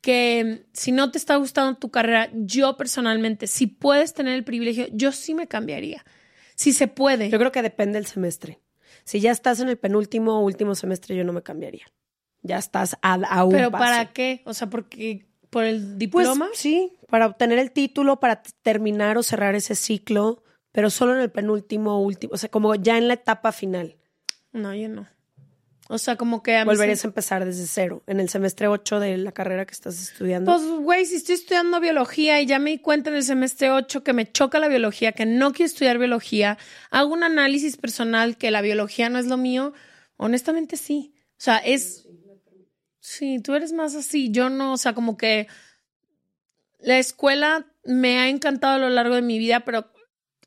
que 0.00 0.66
si 0.72 0.92
no 0.92 1.10
te 1.10 1.18
está 1.18 1.34
gustando 1.34 1.76
tu 1.78 1.90
carrera, 1.90 2.30
yo 2.32 2.76
personalmente, 2.76 3.48
si 3.48 3.66
puedes 3.66 4.14
tener 4.14 4.34
el 4.34 4.44
privilegio, 4.44 4.86
yo 4.92 5.10
sí 5.10 5.34
me 5.34 5.48
cambiaría. 5.48 6.04
Si 6.54 6.72
se 6.72 6.86
puede. 6.86 7.28
Yo 7.28 7.38
creo 7.38 7.50
que 7.50 7.62
depende 7.62 7.98
del 7.98 8.06
semestre. 8.06 8.60
Si 9.02 9.18
ya 9.18 9.32
estás 9.32 9.58
en 9.58 9.68
el 9.68 9.78
penúltimo 9.78 10.38
o 10.38 10.44
último 10.44 10.76
semestre, 10.76 11.16
yo 11.16 11.24
no 11.24 11.32
me 11.32 11.42
cambiaría. 11.42 11.86
Ya 12.42 12.58
estás 12.58 12.96
a, 13.02 13.14
a 13.14 13.44
un 13.44 13.50
Pero 13.52 13.72
paso. 13.72 13.84
¿para 13.84 14.12
qué? 14.12 14.42
O 14.44 14.54
sea, 14.54 14.70
porque 14.70 15.27
por 15.50 15.64
el 15.64 15.80
Pues 15.80 15.98
diploma. 15.98 16.48
sí, 16.54 16.92
para 17.08 17.26
obtener 17.26 17.58
el 17.58 17.70
título, 17.72 18.20
para 18.20 18.42
terminar 18.62 19.16
o 19.18 19.22
cerrar 19.22 19.54
ese 19.54 19.74
ciclo, 19.74 20.42
pero 20.72 20.90
solo 20.90 21.14
en 21.14 21.20
el 21.20 21.30
penúltimo 21.30 22.00
último, 22.02 22.34
o 22.34 22.36
sea, 22.36 22.50
como 22.50 22.74
ya 22.74 22.98
en 22.98 23.08
la 23.08 23.14
etapa 23.14 23.52
final. 23.52 23.96
No, 24.52 24.74
yo 24.74 24.88
no. 24.88 25.06
O 25.90 25.96
sea, 25.96 26.16
como 26.16 26.42
que 26.42 26.54
a 26.54 26.66
Volverías 26.66 27.00
se- 27.00 27.06
a 27.06 27.08
empezar 27.08 27.46
desde 27.46 27.66
cero, 27.66 28.02
en 28.06 28.20
el 28.20 28.28
semestre 28.28 28.68
8 28.68 29.00
de 29.00 29.16
la 29.16 29.32
carrera 29.32 29.64
que 29.64 29.72
estás 29.72 29.98
estudiando. 30.02 30.52
Pues, 30.54 30.66
güey, 30.68 31.06
si 31.06 31.14
estoy 31.14 31.36
estudiando 31.36 31.80
biología 31.80 32.42
y 32.42 32.46
ya 32.46 32.58
me 32.58 32.70
di 32.72 32.78
cuenta 32.78 33.08
en 33.08 33.16
el 33.16 33.22
semestre 33.22 33.70
8 33.70 34.04
que 34.04 34.12
me 34.12 34.30
choca 34.30 34.58
la 34.58 34.68
biología, 34.68 35.12
que 35.12 35.24
no 35.24 35.52
quiero 35.52 35.64
estudiar 35.66 35.96
biología, 35.98 36.58
hago 36.90 37.14
un 37.14 37.22
análisis 37.22 37.78
personal 37.78 38.36
que 38.36 38.50
la 38.50 38.60
biología 38.60 39.08
no 39.08 39.18
es 39.18 39.24
lo 39.26 39.38
mío, 39.38 39.72
honestamente 40.18 40.76
sí. 40.76 41.14
O 41.32 41.40
sea, 41.40 41.56
es... 41.58 42.07
Sí, 43.08 43.40
tú 43.40 43.54
eres 43.54 43.72
más 43.72 43.94
así, 43.94 44.30
yo 44.30 44.50
no, 44.50 44.74
o 44.74 44.76
sea, 44.76 44.92
como 44.92 45.16
que 45.16 45.48
la 46.78 46.98
escuela 46.98 47.66
me 47.82 48.18
ha 48.18 48.28
encantado 48.28 48.74
a 48.74 48.78
lo 48.78 48.90
largo 48.90 49.14
de 49.14 49.22
mi 49.22 49.38
vida, 49.38 49.60
pero 49.60 49.90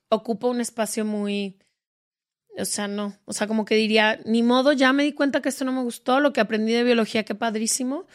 ocupa 0.09 0.47
un 0.47 0.61
espacio 0.61 1.03
muy... 1.03 1.57
O 2.59 2.65
sea, 2.65 2.87
no. 2.87 3.17
O 3.25 3.33
sea, 3.33 3.47
como 3.47 3.65
que 3.65 3.73
diría, 3.73 4.19
ni 4.25 4.43
modo, 4.43 4.73
ya 4.73 4.93
me 4.93 5.01
di 5.01 5.13
cuenta 5.13 5.41
que 5.41 5.49
esto 5.49 5.65
no 5.65 5.71
me 5.71 5.81
gustó, 5.81 6.19
lo 6.19 6.33
que 6.33 6.39
aprendí 6.39 6.71
de 6.71 6.83
biología, 6.83 7.23
qué 7.23 7.33
padrísimo. 7.33 8.05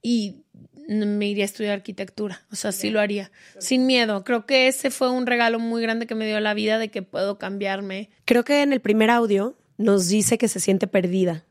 Y 0.00 0.46
me 0.88 1.28
iría 1.28 1.44
a 1.44 1.46
estudiar 1.46 1.74
arquitectura. 1.74 2.40
O 2.50 2.56
sea, 2.56 2.72
sí 2.72 2.88
lo 2.88 3.00
haría. 3.00 3.30
Sin 3.58 3.84
miedo. 3.84 4.24
Creo 4.24 4.46
que 4.46 4.66
ese 4.66 4.90
fue 4.90 5.10
un 5.10 5.26
regalo 5.26 5.58
muy 5.58 5.82
grande 5.82 6.06
que 6.06 6.14
me 6.14 6.26
dio 6.26 6.40
la 6.40 6.54
vida 6.54 6.78
de 6.78 6.90
que 6.90 7.02
puedo 7.02 7.36
cambiarme. 7.36 8.08
Creo 8.24 8.44
que 8.44 8.62
en 8.62 8.72
el 8.72 8.80
primer 8.80 9.10
audio 9.10 9.58
nos 9.76 10.08
dice 10.08 10.38
que 10.38 10.48
se 10.48 10.60
siente 10.60 10.86
perdida. 10.86 11.44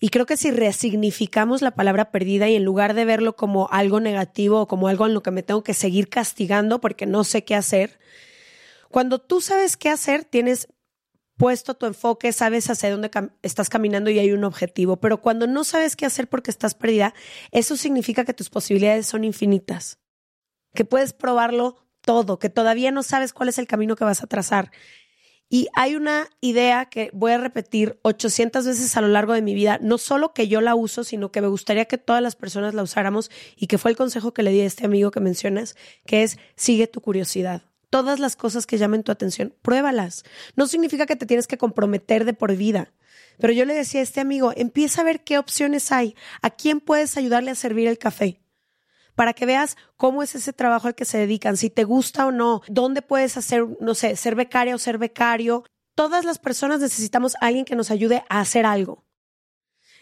Y 0.00 0.10
creo 0.10 0.26
que 0.26 0.36
si 0.36 0.50
resignificamos 0.50 1.60
la 1.60 1.72
palabra 1.72 2.10
perdida 2.10 2.48
y 2.48 2.54
en 2.54 2.64
lugar 2.64 2.94
de 2.94 3.04
verlo 3.04 3.34
como 3.34 3.68
algo 3.70 3.98
negativo 4.00 4.60
o 4.60 4.68
como 4.68 4.88
algo 4.88 5.06
en 5.06 5.14
lo 5.14 5.22
que 5.22 5.32
me 5.32 5.42
tengo 5.42 5.64
que 5.64 5.74
seguir 5.74 6.08
castigando 6.08 6.80
porque 6.80 7.06
no 7.06 7.24
sé 7.24 7.44
qué 7.44 7.56
hacer, 7.56 7.98
cuando 8.90 9.18
tú 9.18 9.40
sabes 9.40 9.76
qué 9.76 9.90
hacer, 9.90 10.24
tienes 10.24 10.68
puesto 11.36 11.74
tu 11.74 11.86
enfoque, 11.86 12.32
sabes 12.32 12.68
hacia 12.68 12.90
dónde 12.90 13.10
estás 13.42 13.68
caminando 13.68 14.10
y 14.10 14.18
hay 14.18 14.32
un 14.32 14.44
objetivo. 14.44 14.96
Pero 14.98 15.22
cuando 15.22 15.46
no 15.46 15.64
sabes 15.64 15.96
qué 15.96 16.06
hacer 16.06 16.28
porque 16.28 16.50
estás 16.50 16.74
perdida, 16.74 17.14
eso 17.52 17.76
significa 17.76 18.24
que 18.24 18.34
tus 18.34 18.50
posibilidades 18.50 19.06
son 19.06 19.24
infinitas, 19.24 19.98
que 20.74 20.84
puedes 20.84 21.12
probarlo 21.12 21.76
todo, 22.02 22.38
que 22.38 22.50
todavía 22.50 22.90
no 22.90 23.02
sabes 23.02 23.32
cuál 23.32 23.48
es 23.48 23.58
el 23.58 23.66
camino 23.66 23.96
que 23.96 24.04
vas 24.04 24.22
a 24.22 24.26
trazar. 24.26 24.70
Y 25.50 25.68
hay 25.74 25.96
una 25.96 26.28
idea 26.40 26.86
que 26.86 27.10
voy 27.14 27.32
a 27.32 27.38
repetir 27.38 27.98
800 28.02 28.66
veces 28.66 28.96
a 28.96 29.00
lo 29.00 29.08
largo 29.08 29.32
de 29.32 29.40
mi 29.40 29.54
vida, 29.54 29.78
no 29.80 29.96
solo 29.96 30.34
que 30.34 30.46
yo 30.46 30.60
la 30.60 30.74
uso, 30.74 31.04
sino 31.04 31.32
que 31.32 31.40
me 31.40 31.48
gustaría 31.48 31.86
que 31.86 31.96
todas 31.96 32.22
las 32.22 32.36
personas 32.36 32.74
la 32.74 32.82
usáramos 32.82 33.30
y 33.56 33.66
que 33.66 33.78
fue 33.78 33.90
el 33.90 33.96
consejo 33.96 34.34
que 34.34 34.42
le 34.42 34.50
di 34.50 34.60
a 34.60 34.66
este 34.66 34.84
amigo 34.84 35.10
que 35.10 35.20
mencionas, 35.20 35.74
que 36.04 36.22
es 36.22 36.38
sigue 36.56 36.86
tu 36.86 37.00
curiosidad. 37.00 37.62
todas 37.90 38.18
las 38.18 38.36
cosas 38.36 38.66
que 38.66 38.76
llamen 38.76 39.02
tu 39.02 39.12
atención, 39.12 39.54
pruébalas. 39.62 40.24
No 40.56 40.66
significa 40.66 41.06
que 41.06 41.16
te 41.16 41.24
tienes 41.24 41.46
que 41.46 41.56
comprometer 41.56 42.26
de 42.26 42.34
por 42.34 42.54
vida. 42.54 42.92
Pero 43.38 43.54
yo 43.54 43.64
le 43.64 43.72
decía 43.72 44.00
a 44.00 44.02
este 44.02 44.20
amigo, 44.20 44.52
empieza 44.56 45.00
a 45.00 45.04
ver 45.04 45.24
qué 45.24 45.38
opciones 45.38 45.90
hay, 45.92 46.14
a 46.42 46.50
quién 46.50 46.80
puedes 46.80 47.16
ayudarle 47.16 47.50
a 47.50 47.54
servir 47.54 47.88
el 47.88 47.96
café, 47.96 48.40
para 49.18 49.32
que 49.32 49.46
veas 49.46 49.76
cómo 49.96 50.22
es 50.22 50.36
ese 50.36 50.52
trabajo 50.52 50.86
al 50.86 50.94
que 50.94 51.04
se 51.04 51.18
dedican, 51.18 51.56
si 51.56 51.70
te 51.70 51.82
gusta 51.82 52.24
o 52.24 52.30
no, 52.30 52.62
dónde 52.68 53.02
puedes 53.02 53.36
hacer, 53.36 53.66
no 53.80 53.96
sé, 53.96 54.14
ser 54.14 54.36
becaria 54.36 54.76
o 54.76 54.78
ser 54.78 54.96
becario. 54.96 55.64
Todas 55.96 56.24
las 56.24 56.38
personas 56.38 56.78
necesitamos 56.78 57.34
a 57.34 57.46
alguien 57.46 57.64
que 57.64 57.74
nos 57.74 57.90
ayude 57.90 58.22
a 58.28 58.38
hacer 58.38 58.64
algo. 58.64 59.04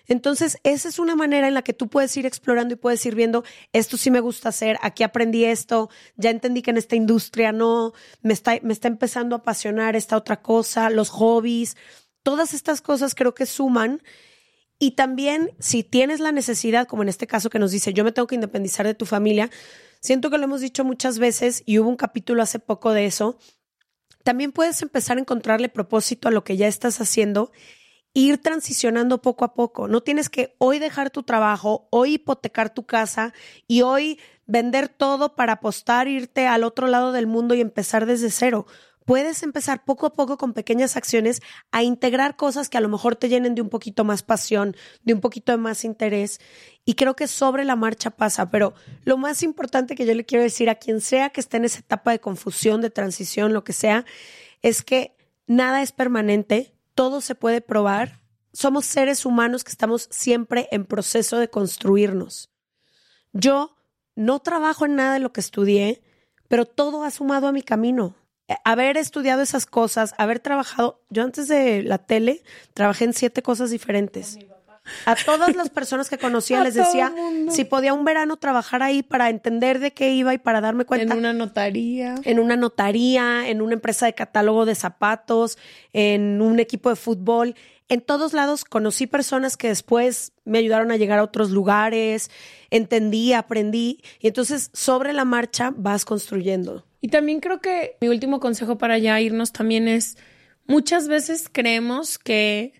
Entonces, 0.05 0.59
esa 0.65 0.91
es 0.91 0.99
una 0.99 1.17
manera 1.17 1.49
en 1.49 1.55
la 1.55 1.63
que 1.63 1.73
tú 1.73 1.89
puedes 1.89 2.15
ir 2.19 2.27
explorando 2.27 2.75
y 2.75 2.77
puedes 2.77 3.07
ir 3.07 3.15
viendo, 3.15 3.43
esto 3.73 3.97
sí 3.97 4.11
me 4.11 4.21
gusta 4.21 4.51
hacer, 4.51 4.77
aquí 4.83 5.03
aprendí 5.03 5.47
esto, 5.47 5.89
ya 6.17 6.29
entendí 6.29 6.61
que 6.61 6.73
en 6.73 6.77
esta 6.77 6.95
industria 6.95 7.53
no, 7.53 7.95
me 8.21 8.35
está, 8.35 8.59
me 8.63 8.75
está 8.75 8.89
empezando 8.89 9.35
a 9.35 9.39
apasionar 9.39 9.97
esta 9.97 10.19
otra 10.19 10.43
cosa, 10.43 10.91
los 10.91 11.09
hobbies, 11.09 11.75
todas 12.23 12.53
estas 12.53 12.83
cosas 12.83 13.15
creo 13.15 13.33
que 13.33 13.47
suman. 13.47 14.03
Y 14.79 14.93
también, 14.93 15.53
si 15.59 15.83
tienes 15.83 16.21
la 16.21 16.33
necesidad, 16.33 16.87
como 16.87 17.03
en 17.03 17.09
este 17.09 17.27
caso 17.27 17.51
que 17.51 17.59
nos 17.59 17.71
dice, 17.71 17.93
yo 17.93 18.05
me 18.05 18.13
tengo 18.13 18.27
que 18.27 18.35
independizar 18.35 18.87
de 18.87 18.95
tu 18.95 19.07
familia, 19.07 19.51
siento 20.01 20.31
que 20.31 20.39
lo 20.39 20.45
hemos 20.45 20.61
dicho 20.61 20.85
muchas 20.85 21.19
veces 21.19 21.63
y 21.65 21.79
hubo 21.79 21.89
un 21.89 21.97
capítulo 21.97 22.43
hace 22.43 22.59
poco 22.59 22.93
de 22.93 23.07
eso, 23.07 23.39
también 24.23 24.53
puedes 24.53 24.83
empezar 24.83 25.17
a 25.17 25.21
encontrarle 25.21 25.69
propósito 25.69 26.29
a 26.29 26.31
lo 26.31 26.45
que 26.45 26.57
ya 26.57 26.67
estás 26.67 27.01
haciendo 27.01 27.53
ir 28.13 28.39
transicionando 28.39 29.21
poco 29.21 29.45
a 29.45 29.53
poco. 29.53 29.89
No 29.89 30.03
tienes 30.03 30.31
que 30.31 30.57
hoy 30.57 30.79
dejar 30.79 31.11
tu 31.11 31.23
trabajo, 31.23 31.87
hoy 31.91 32.15
hipotecar 32.15 32.73
tu 32.73 32.87
casa 32.87 33.35
y 33.69 33.83
hoy 33.83 34.19
vender 34.47 34.89
todo 34.89 35.37
para 35.37 35.55
apostar, 35.55 36.09
irte 36.09 36.47
al 36.47 36.65
otro 36.65 36.87
lado 36.87 37.13
del 37.13 37.27
mundo 37.27 37.55
y 37.55 37.61
empezar 37.61 38.07
desde 38.07 38.31
cero. 38.31 38.67
Puedes 39.07 39.43
empezar 39.43 39.87
poco 39.87 40.05
a 40.05 40.13
poco 40.13 40.37
con 40.37 40.53
pequeñas 40.53 40.99
acciones 40.99 41.41
a 41.73 41.83
integrar 41.83 42.37
cosas 42.37 42.69
que 42.69 42.77
a 42.77 42.83
lo 42.83 42.91
mejor 42.91 43.17
te 43.17 43.31
llenen 43.31 43.55
de 43.55 43.63
un 43.63 43.71
poquito 43.71 44.05
más 44.05 44.23
pasión, 44.23 44.77
de 45.03 45.15
un 45.15 45.23
poquito 45.23 45.53
de 45.53 45.59
más 45.59 45.83
interés. 45.85 46.39
Y 46.85 46.95
creo 46.95 47.17
que 47.17 47.27
sobre 47.27 47.65
la 47.65 47.77
marcha 47.77 48.11
pasa. 48.11 48.51
Pero 48.51 48.75
lo 49.05 49.17
más 49.17 49.43
importante 49.43 49.95
que 49.95 50.05
yo 50.05 50.13
le 50.13 50.27
quiero 50.27 50.45
decir 50.45 50.69
a 50.69 50.75
quien 50.75 51.01
sea 51.01 51.31
que 51.31 51.41
esté 51.41 51.57
en 51.57 51.65
esa 51.65 51.79
etapa 51.79 52.11
de 52.11 52.21
confusión, 52.21 52.83
de 52.83 52.91
transición, 52.91 53.55
lo 53.55 53.65
que 53.65 53.73
sea, 53.73 54.05
es 54.61 54.83
que 54.83 55.17
nada 55.47 55.81
es 55.81 55.93
permanente 55.93 56.77
todo 56.97 57.21
se 57.21 57.37
puede 57.37 57.61
probar. 57.61 58.23
Somos 58.53 58.87
seres 58.87 59.27
humanos 59.27 59.63
que 59.63 59.71
estamos 59.71 60.09
siempre 60.11 60.67
en 60.73 60.87
proceso 60.87 61.39
de 61.39 61.51
construirnos. 61.51 62.51
Yo 63.33 63.77
no 64.17 64.41
trabajo 64.41 64.87
en 64.87 64.97
nada 64.97 65.13
de 65.13 65.21
lo 65.21 65.33
que 65.33 65.41
estudié, 65.41 66.03
pero 66.49 66.65
todo 66.65 67.05
ha 67.05 67.11
sumado 67.11 67.47
a 67.47 67.53
mi 67.53 67.63
camino. 67.63 68.17
Haber 68.65 68.97
estudiado 68.97 69.43
esas 69.43 69.67
cosas, 69.67 70.15
haber 70.19 70.39
trabajado, 70.39 71.01
yo 71.11 71.25
antes 71.25 71.49
de 71.49 71.83
la 71.83 71.99
tele 71.99 72.43
trabajé 72.75 73.05
en 73.05 73.13
siete 73.13 73.43
cosas 73.43 73.71
diferentes. 73.71 74.39
A 75.05 75.17
todas 75.17 75.57
las 75.57 75.71
personas 75.71 76.09
que 76.09 76.19
conocía 76.19 76.61
les 76.65 76.75
decía 76.75 77.13
si 77.51 77.65
podía 77.65 77.93
un 77.93 78.05
verano 78.05 78.37
trabajar 78.37 78.83
ahí 78.83 79.03
para 79.03 79.31
entender 79.31 79.79
de 79.79 79.93
qué 79.93 80.11
iba 80.15 80.35
y 80.35 80.39
para 80.39 80.61
darme 80.61 80.85
cuenta. 80.85 81.13
En 81.13 81.19
una 81.19 81.33
notaría. 81.33 82.15
En 82.25 82.39
una 82.39 82.57
notaría, 82.57 83.49
en 83.49 83.63
una 83.63 83.75
empresa 83.75 84.07
de 84.07 84.15
catálogo 84.15 84.65
de 84.65 84.75
zapatos, 84.75 85.59
en 85.93 86.41
un 86.41 86.61
equipo 86.61 86.91
de 86.91 86.97
fútbol. 86.97 87.55
En 87.89 88.01
todos 88.01 88.33
lados 88.33 88.65
conocí 88.65 89.07
personas 89.07 89.57
que 89.57 89.69
después 89.69 90.33
me 90.45 90.59
ayudaron 90.59 90.91
a 90.91 90.97
llegar 90.97 91.21
a 91.21 91.23
otros 91.23 91.51
lugares, 91.51 92.31
entendí, 92.71 93.33
aprendí 93.33 94.03
y 94.19 94.27
entonces 94.27 94.71
sobre 94.73 95.13
la 95.13 95.25
marcha 95.25 95.73
vas 95.77 96.05
construyendo. 96.05 96.85
Y 97.07 97.09
también 97.09 97.39
creo 97.39 97.61
que 97.61 97.97
mi 98.01 98.09
último 98.09 98.41
consejo 98.41 98.79
para 98.79 98.99
ya 98.99 99.21
irnos 99.21 99.53
también 99.53 99.87
es, 99.87 100.19
muchas 100.67 101.07
veces 101.07 101.49
creemos 101.49 102.19
que 102.19 102.73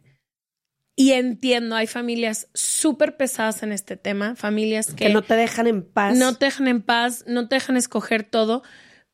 y 0.97 1.13
entiendo, 1.13 1.77
hay 1.77 1.87
familias 1.87 2.49
súper 2.53 3.17
pesadas 3.17 3.63
en 3.63 3.71
este 3.71 3.97
tema, 3.97 4.35
familias 4.35 4.89
que, 4.89 5.07
que, 5.07 5.09
no 5.11 5.23
te 5.23 5.37
dejan 5.37 5.69
en 5.69 5.85
paz. 5.85 6.19
No 6.19 6.35
te 6.35 6.47
dejan 6.47 6.67
en 6.67 6.83
paz, 6.83 7.23
no 7.29 7.47
te 7.47 7.55
dejan 7.55 7.77
escoger 7.77 8.25
todo, 8.25 8.65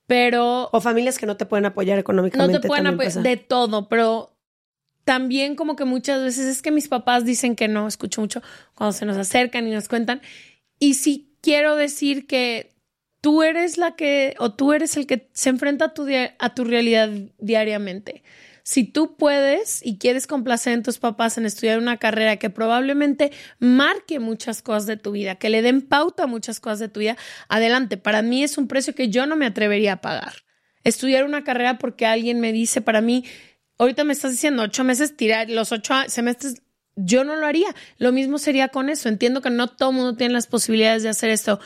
pero... 0.07 0.71
O 0.73 0.81
familias 0.81 1.19
que 1.19 1.27
no 1.27 1.37
te 1.37 1.45
pueden 1.45 1.67
apoyar 1.67 1.99
económicamente. 1.99 2.55
No 2.55 2.61
te 2.63 2.67
pueden 2.67 2.87
apoyar 2.87 3.13
de 3.13 3.37
todo, 3.37 3.91
pero 3.91 4.39
también 5.05 5.57
como 5.57 5.77
que 5.77 5.85
muchas 5.85 6.23
veces 6.23 6.47
es 6.47 6.63
que 6.63 6.71
mis 6.71 6.89
papás 6.89 7.27
dicen 7.27 7.55
que 7.55 7.69
no, 7.69 7.87
escucho 7.87 8.23
mucho 8.23 8.41
cuando 8.75 8.93
se 8.93 9.05
nos 9.05 9.19
acercan 9.19 9.69
y 9.69 9.73
nos 9.73 9.89
cuentan. 9.89 10.23
Y 10.79 10.95
sí 10.95 11.37
quiero 11.43 11.77
decir 11.77 12.27
que 12.27 12.73
tú 13.23 13.43
eres 13.43 13.79
la 13.79 13.97
que, 13.97 14.35
o 14.39 14.53
tú 14.53 14.75
eres 14.75 14.99
el 14.99 15.07
que 15.07 15.31
se 15.33 15.49
enfrenta 15.49 15.87
a 15.87 15.95
tu, 15.95 16.07
a 16.39 16.55
tu 16.55 16.65
realidad 16.65 17.09
diariamente 17.39 18.23
si 18.65 18.85
tú 18.85 19.17
puedes 19.17 19.85
y 19.85 19.99
quieres 19.99 20.27
complacer 20.27 20.73
en 20.73 20.83
tus 20.83 20.99
papás 20.99 21.37
en 21.37 21.47
estudiar 21.47 21.79
una 21.79 21.97
carrera 21.97 22.37
que 22.37 22.51
probablemente 22.51 23.33
marque 23.59 24.21
muchas 24.21 24.63
cosas 24.63 24.87
de 24.87 24.97
tu 24.97 25.13
vida, 25.13 25.37
que 25.37 25.51
le 25.51 25.63
den 25.63 25.83
pauta 25.83 26.25
a 26.25 26.27
muchas 26.27 26.61
cosas 26.61 26.79
de 26.79 26.89
tu 26.89 27.01
vida, 27.01 27.17
adelante. 27.49 27.97
Para 27.97 28.23
mí 28.23 28.43
es 28.45 28.59
un 28.59 28.69
precio 28.69 28.95
que 28.95 29.09
yo 29.09 29.27
no 29.27 29.37
me 29.37 29.47
atrevería 29.47 29.95
a 29.95 30.01
pagar. 30.01 30.35
Estudiar 30.85 31.25
una 31.25 31.45
carrera 31.45 31.79
porque 31.79 32.07
alguien 32.07 32.41
me 32.41 32.53
dice, 32.53 32.81
para 32.81 33.01
mí, 33.01 33.25
ahorita 33.79 34.05
me 34.05 34.13
estás 34.13 34.33
diciendo 34.33 34.63
ocho 34.63 34.85
meses, 34.85 35.17
tirar 35.17 35.51
los 35.51 35.73
ocho 35.73 35.95
semestres, 36.07 36.63
yo 36.95 37.25
no 37.25 37.37
lo 37.37 37.47
haría. 37.47 37.75
Lo 37.99 38.13
mismo 38.13 38.39
sería 38.39 38.69
con 38.69 38.91
eso. 38.91 39.09
Entiendo 39.09 39.41
que 39.41 39.51
no 39.51 39.69
todo 39.69 39.91
el 39.91 39.97
mundo 39.97 40.17
tiene 40.17 40.35
las 40.35 40.47
posibilidades 40.47 41.03
de 41.03 41.09
hacer 41.09 41.31
esto, 41.31 41.61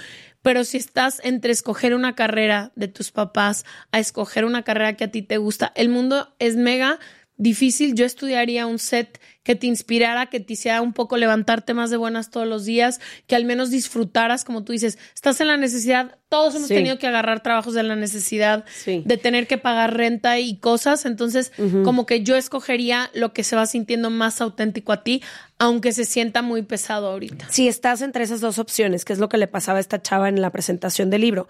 pero 0.46 0.62
si 0.62 0.76
estás 0.76 1.20
entre 1.24 1.50
escoger 1.50 1.92
una 1.92 2.14
carrera 2.14 2.70
de 2.76 2.86
tus 2.86 3.10
papás 3.10 3.64
a 3.90 3.98
escoger 3.98 4.44
una 4.44 4.62
carrera 4.62 4.92
que 4.92 5.02
a 5.02 5.10
ti 5.10 5.22
te 5.22 5.38
gusta, 5.38 5.72
el 5.74 5.88
mundo 5.88 6.36
es 6.38 6.54
mega 6.54 7.00
difícil. 7.36 7.94
Yo 7.94 8.04
estudiaría 8.04 8.66
un 8.66 8.78
set 8.78 9.20
que 9.42 9.54
te 9.54 9.68
inspirara, 9.68 10.26
que 10.26 10.40
te 10.40 10.54
hiciera 10.54 10.82
un 10.82 10.92
poco 10.92 11.16
levantarte 11.16 11.72
más 11.72 11.88
de 11.90 11.96
buenas 11.96 12.30
todos 12.30 12.48
los 12.48 12.64
días, 12.64 13.00
que 13.28 13.36
al 13.36 13.44
menos 13.44 13.70
disfrutaras, 13.70 14.44
como 14.44 14.64
tú 14.64 14.72
dices, 14.72 14.98
estás 15.14 15.40
en 15.40 15.46
la 15.46 15.56
necesidad, 15.56 16.18
todos 16.28 16.56
hemos 16.56 16.66
tenido 16.66 16.98
que 16.98 17.06
agarrar 17.06 17.44
trabajos 17.44 17.74
de 17.74 17.84
la 17.84 17.94
necesidad 17.94 18.64
de 18.84 19.16
tener 19.16 19.46
que 19.46 19.56
pagar 19.56 19.96
renta 19.96 20.40
y 20.40 20.56
cosas, 20.56 21.06
entonces 21.06 21.52
como 21.84 22.06
que 22.06 22.24
yo 22.24 22.34
escogería 22.34 23.08
lo 23.14 23.32
que 23.32 23.44
se 23.44 23.54
va 23.54 23.66
sintiendo 23.66 24.10
más 24.10 24.40
auténtico 24.40 24.92
a 24.92 25.04
ti, 25.04 25.22
aunque 25.58 25.92
se 25.92 26.04
sienta 26.04 26.42
muy 26.42 26.62
pesado 26.62 27.08
ahorita. 27.08 27.46
Si 27.48 27.68
estás 27.68 28.02
entre 28.02 28.24
esas 28.24 28.40
dos 28.40 28.58
opciones, 28.58 29.04
que 29.04 29.12
es 29.12 29.20
lo 29.20 29.28
que 29.28 29.38
le 29.38 29.46
pasaba 29.46 29.78
a 29.78 29.80
esta 29.80 30.02
chava 30.02 30.28
en 30.28 30.40
la 30.42 30.50
presentación 30.50 31.08
del 31.08 31.20
libro, 31.20 31.46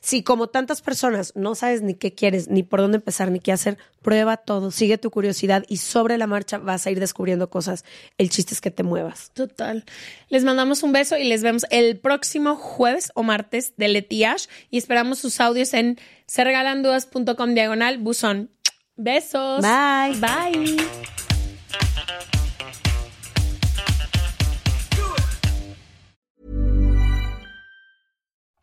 si 0.00 0.22
como 0.22 0.48
tantas 0.48 0.80
personas 0.80 1.32
no 1.36 1.54
sabes 1.54 1.82
ni 1.82 1.94
qué 1.94 2.14
quieres, 2.14 2.48
ni 2.48 2.62
por 2.62 2.80
dónde 2.80 2.96
empezar, 2.96 3.30
ni 3.30 3.38
qué 3.38 3.52
hacer, 3.52 3.78
prueba 4.02 4.38
todo, 4.38 4.70
sigue 4.70 4.98
tu 4.98 5.10
curiosidad 5.10 5.64
y 5.68 5.76
sobre 5.76 6.18
la 6.18 6.26
marcha 6.26 6.58
vas 6.58 6.86
a 6.86 6.90
ir 6.90 7.00
descubriendo 7.00 7.50
cosas. 7.50 7.84
El 8.18 8.30
chiste 8.30 8.54
es 8.54 8.60
que 8.60 8.70
te 8.70 8.82
muevas. 8.82 9.30
Total. 9.34 9.84
Les 10.28 10.44
mandamos 10.44 10.82
un 10.82 10.92
beso 10.92 11.16
y 11.16 11.24
les 11.24 11.42
vemos 11.42 11.66
el 11.70 11.98
próximo 11.98 12.56
jueves 12.56 13.12
o 13.14 13.22
martes 13.22 13.74
de 13.76 13.88
Letiash 13.88 14.46
y 14.70 14.78
esperamos 14.78 15.18
sus 15.18 15.40
audios 15.40 15.74
en 15.74 15.98
serregalandudas.com 16.26 17.54
diagonal 17.54 17.98
buzón. 17.98 18.50
Besos. 18.96 19.62
Bye. 19.62 20.18
Bye. 20.20 21.29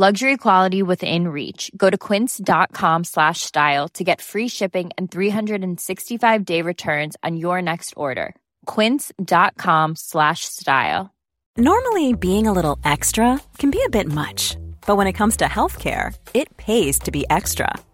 Luxury 0.00 0.38
quality 0.38 0.82
within 0.82 1.28
reach. 1.28 1.70
Go 1.76 1.90
to 1.90 1.98
quince.com 1.98 3.04
slash 3.04 3.42
style 3.42 3.86
to 3.88 4.02
get 4.02 4.22
free 4.22 4.48
shipping 4.48 4.90
and 4.96 5.10
365 5.10 6.44
day 6.46 6.62
returns 6.62 7.18
on 7.22 7.36
your 7.36 7.60
next 7.60 7.92
order. 7.98 8.34
Quince.com 8.64 9.96
slash 9.96 10.46
style. 10.46 11.10
Normally, 11.58 12.14
being 12.14 12.46
a 12.46 12.52
little 12.52 12.78
extra 12.82 13.42
can 13.58 13.70
be 13.70 13.82
a 13.84 13.90
bit 13.90 14.06
much, 14.10 14.56
but 14.86 14.96
when 14.96 15.06
it 15.06 15.18
comes 15.20 15.36
to 15.36 15.44
healthcare, 15.44 16.14
it 16.32 16.56
pays 16.56 16.98
to 17.00 17.10
be 17.10 17.24
extra 17.28 17.70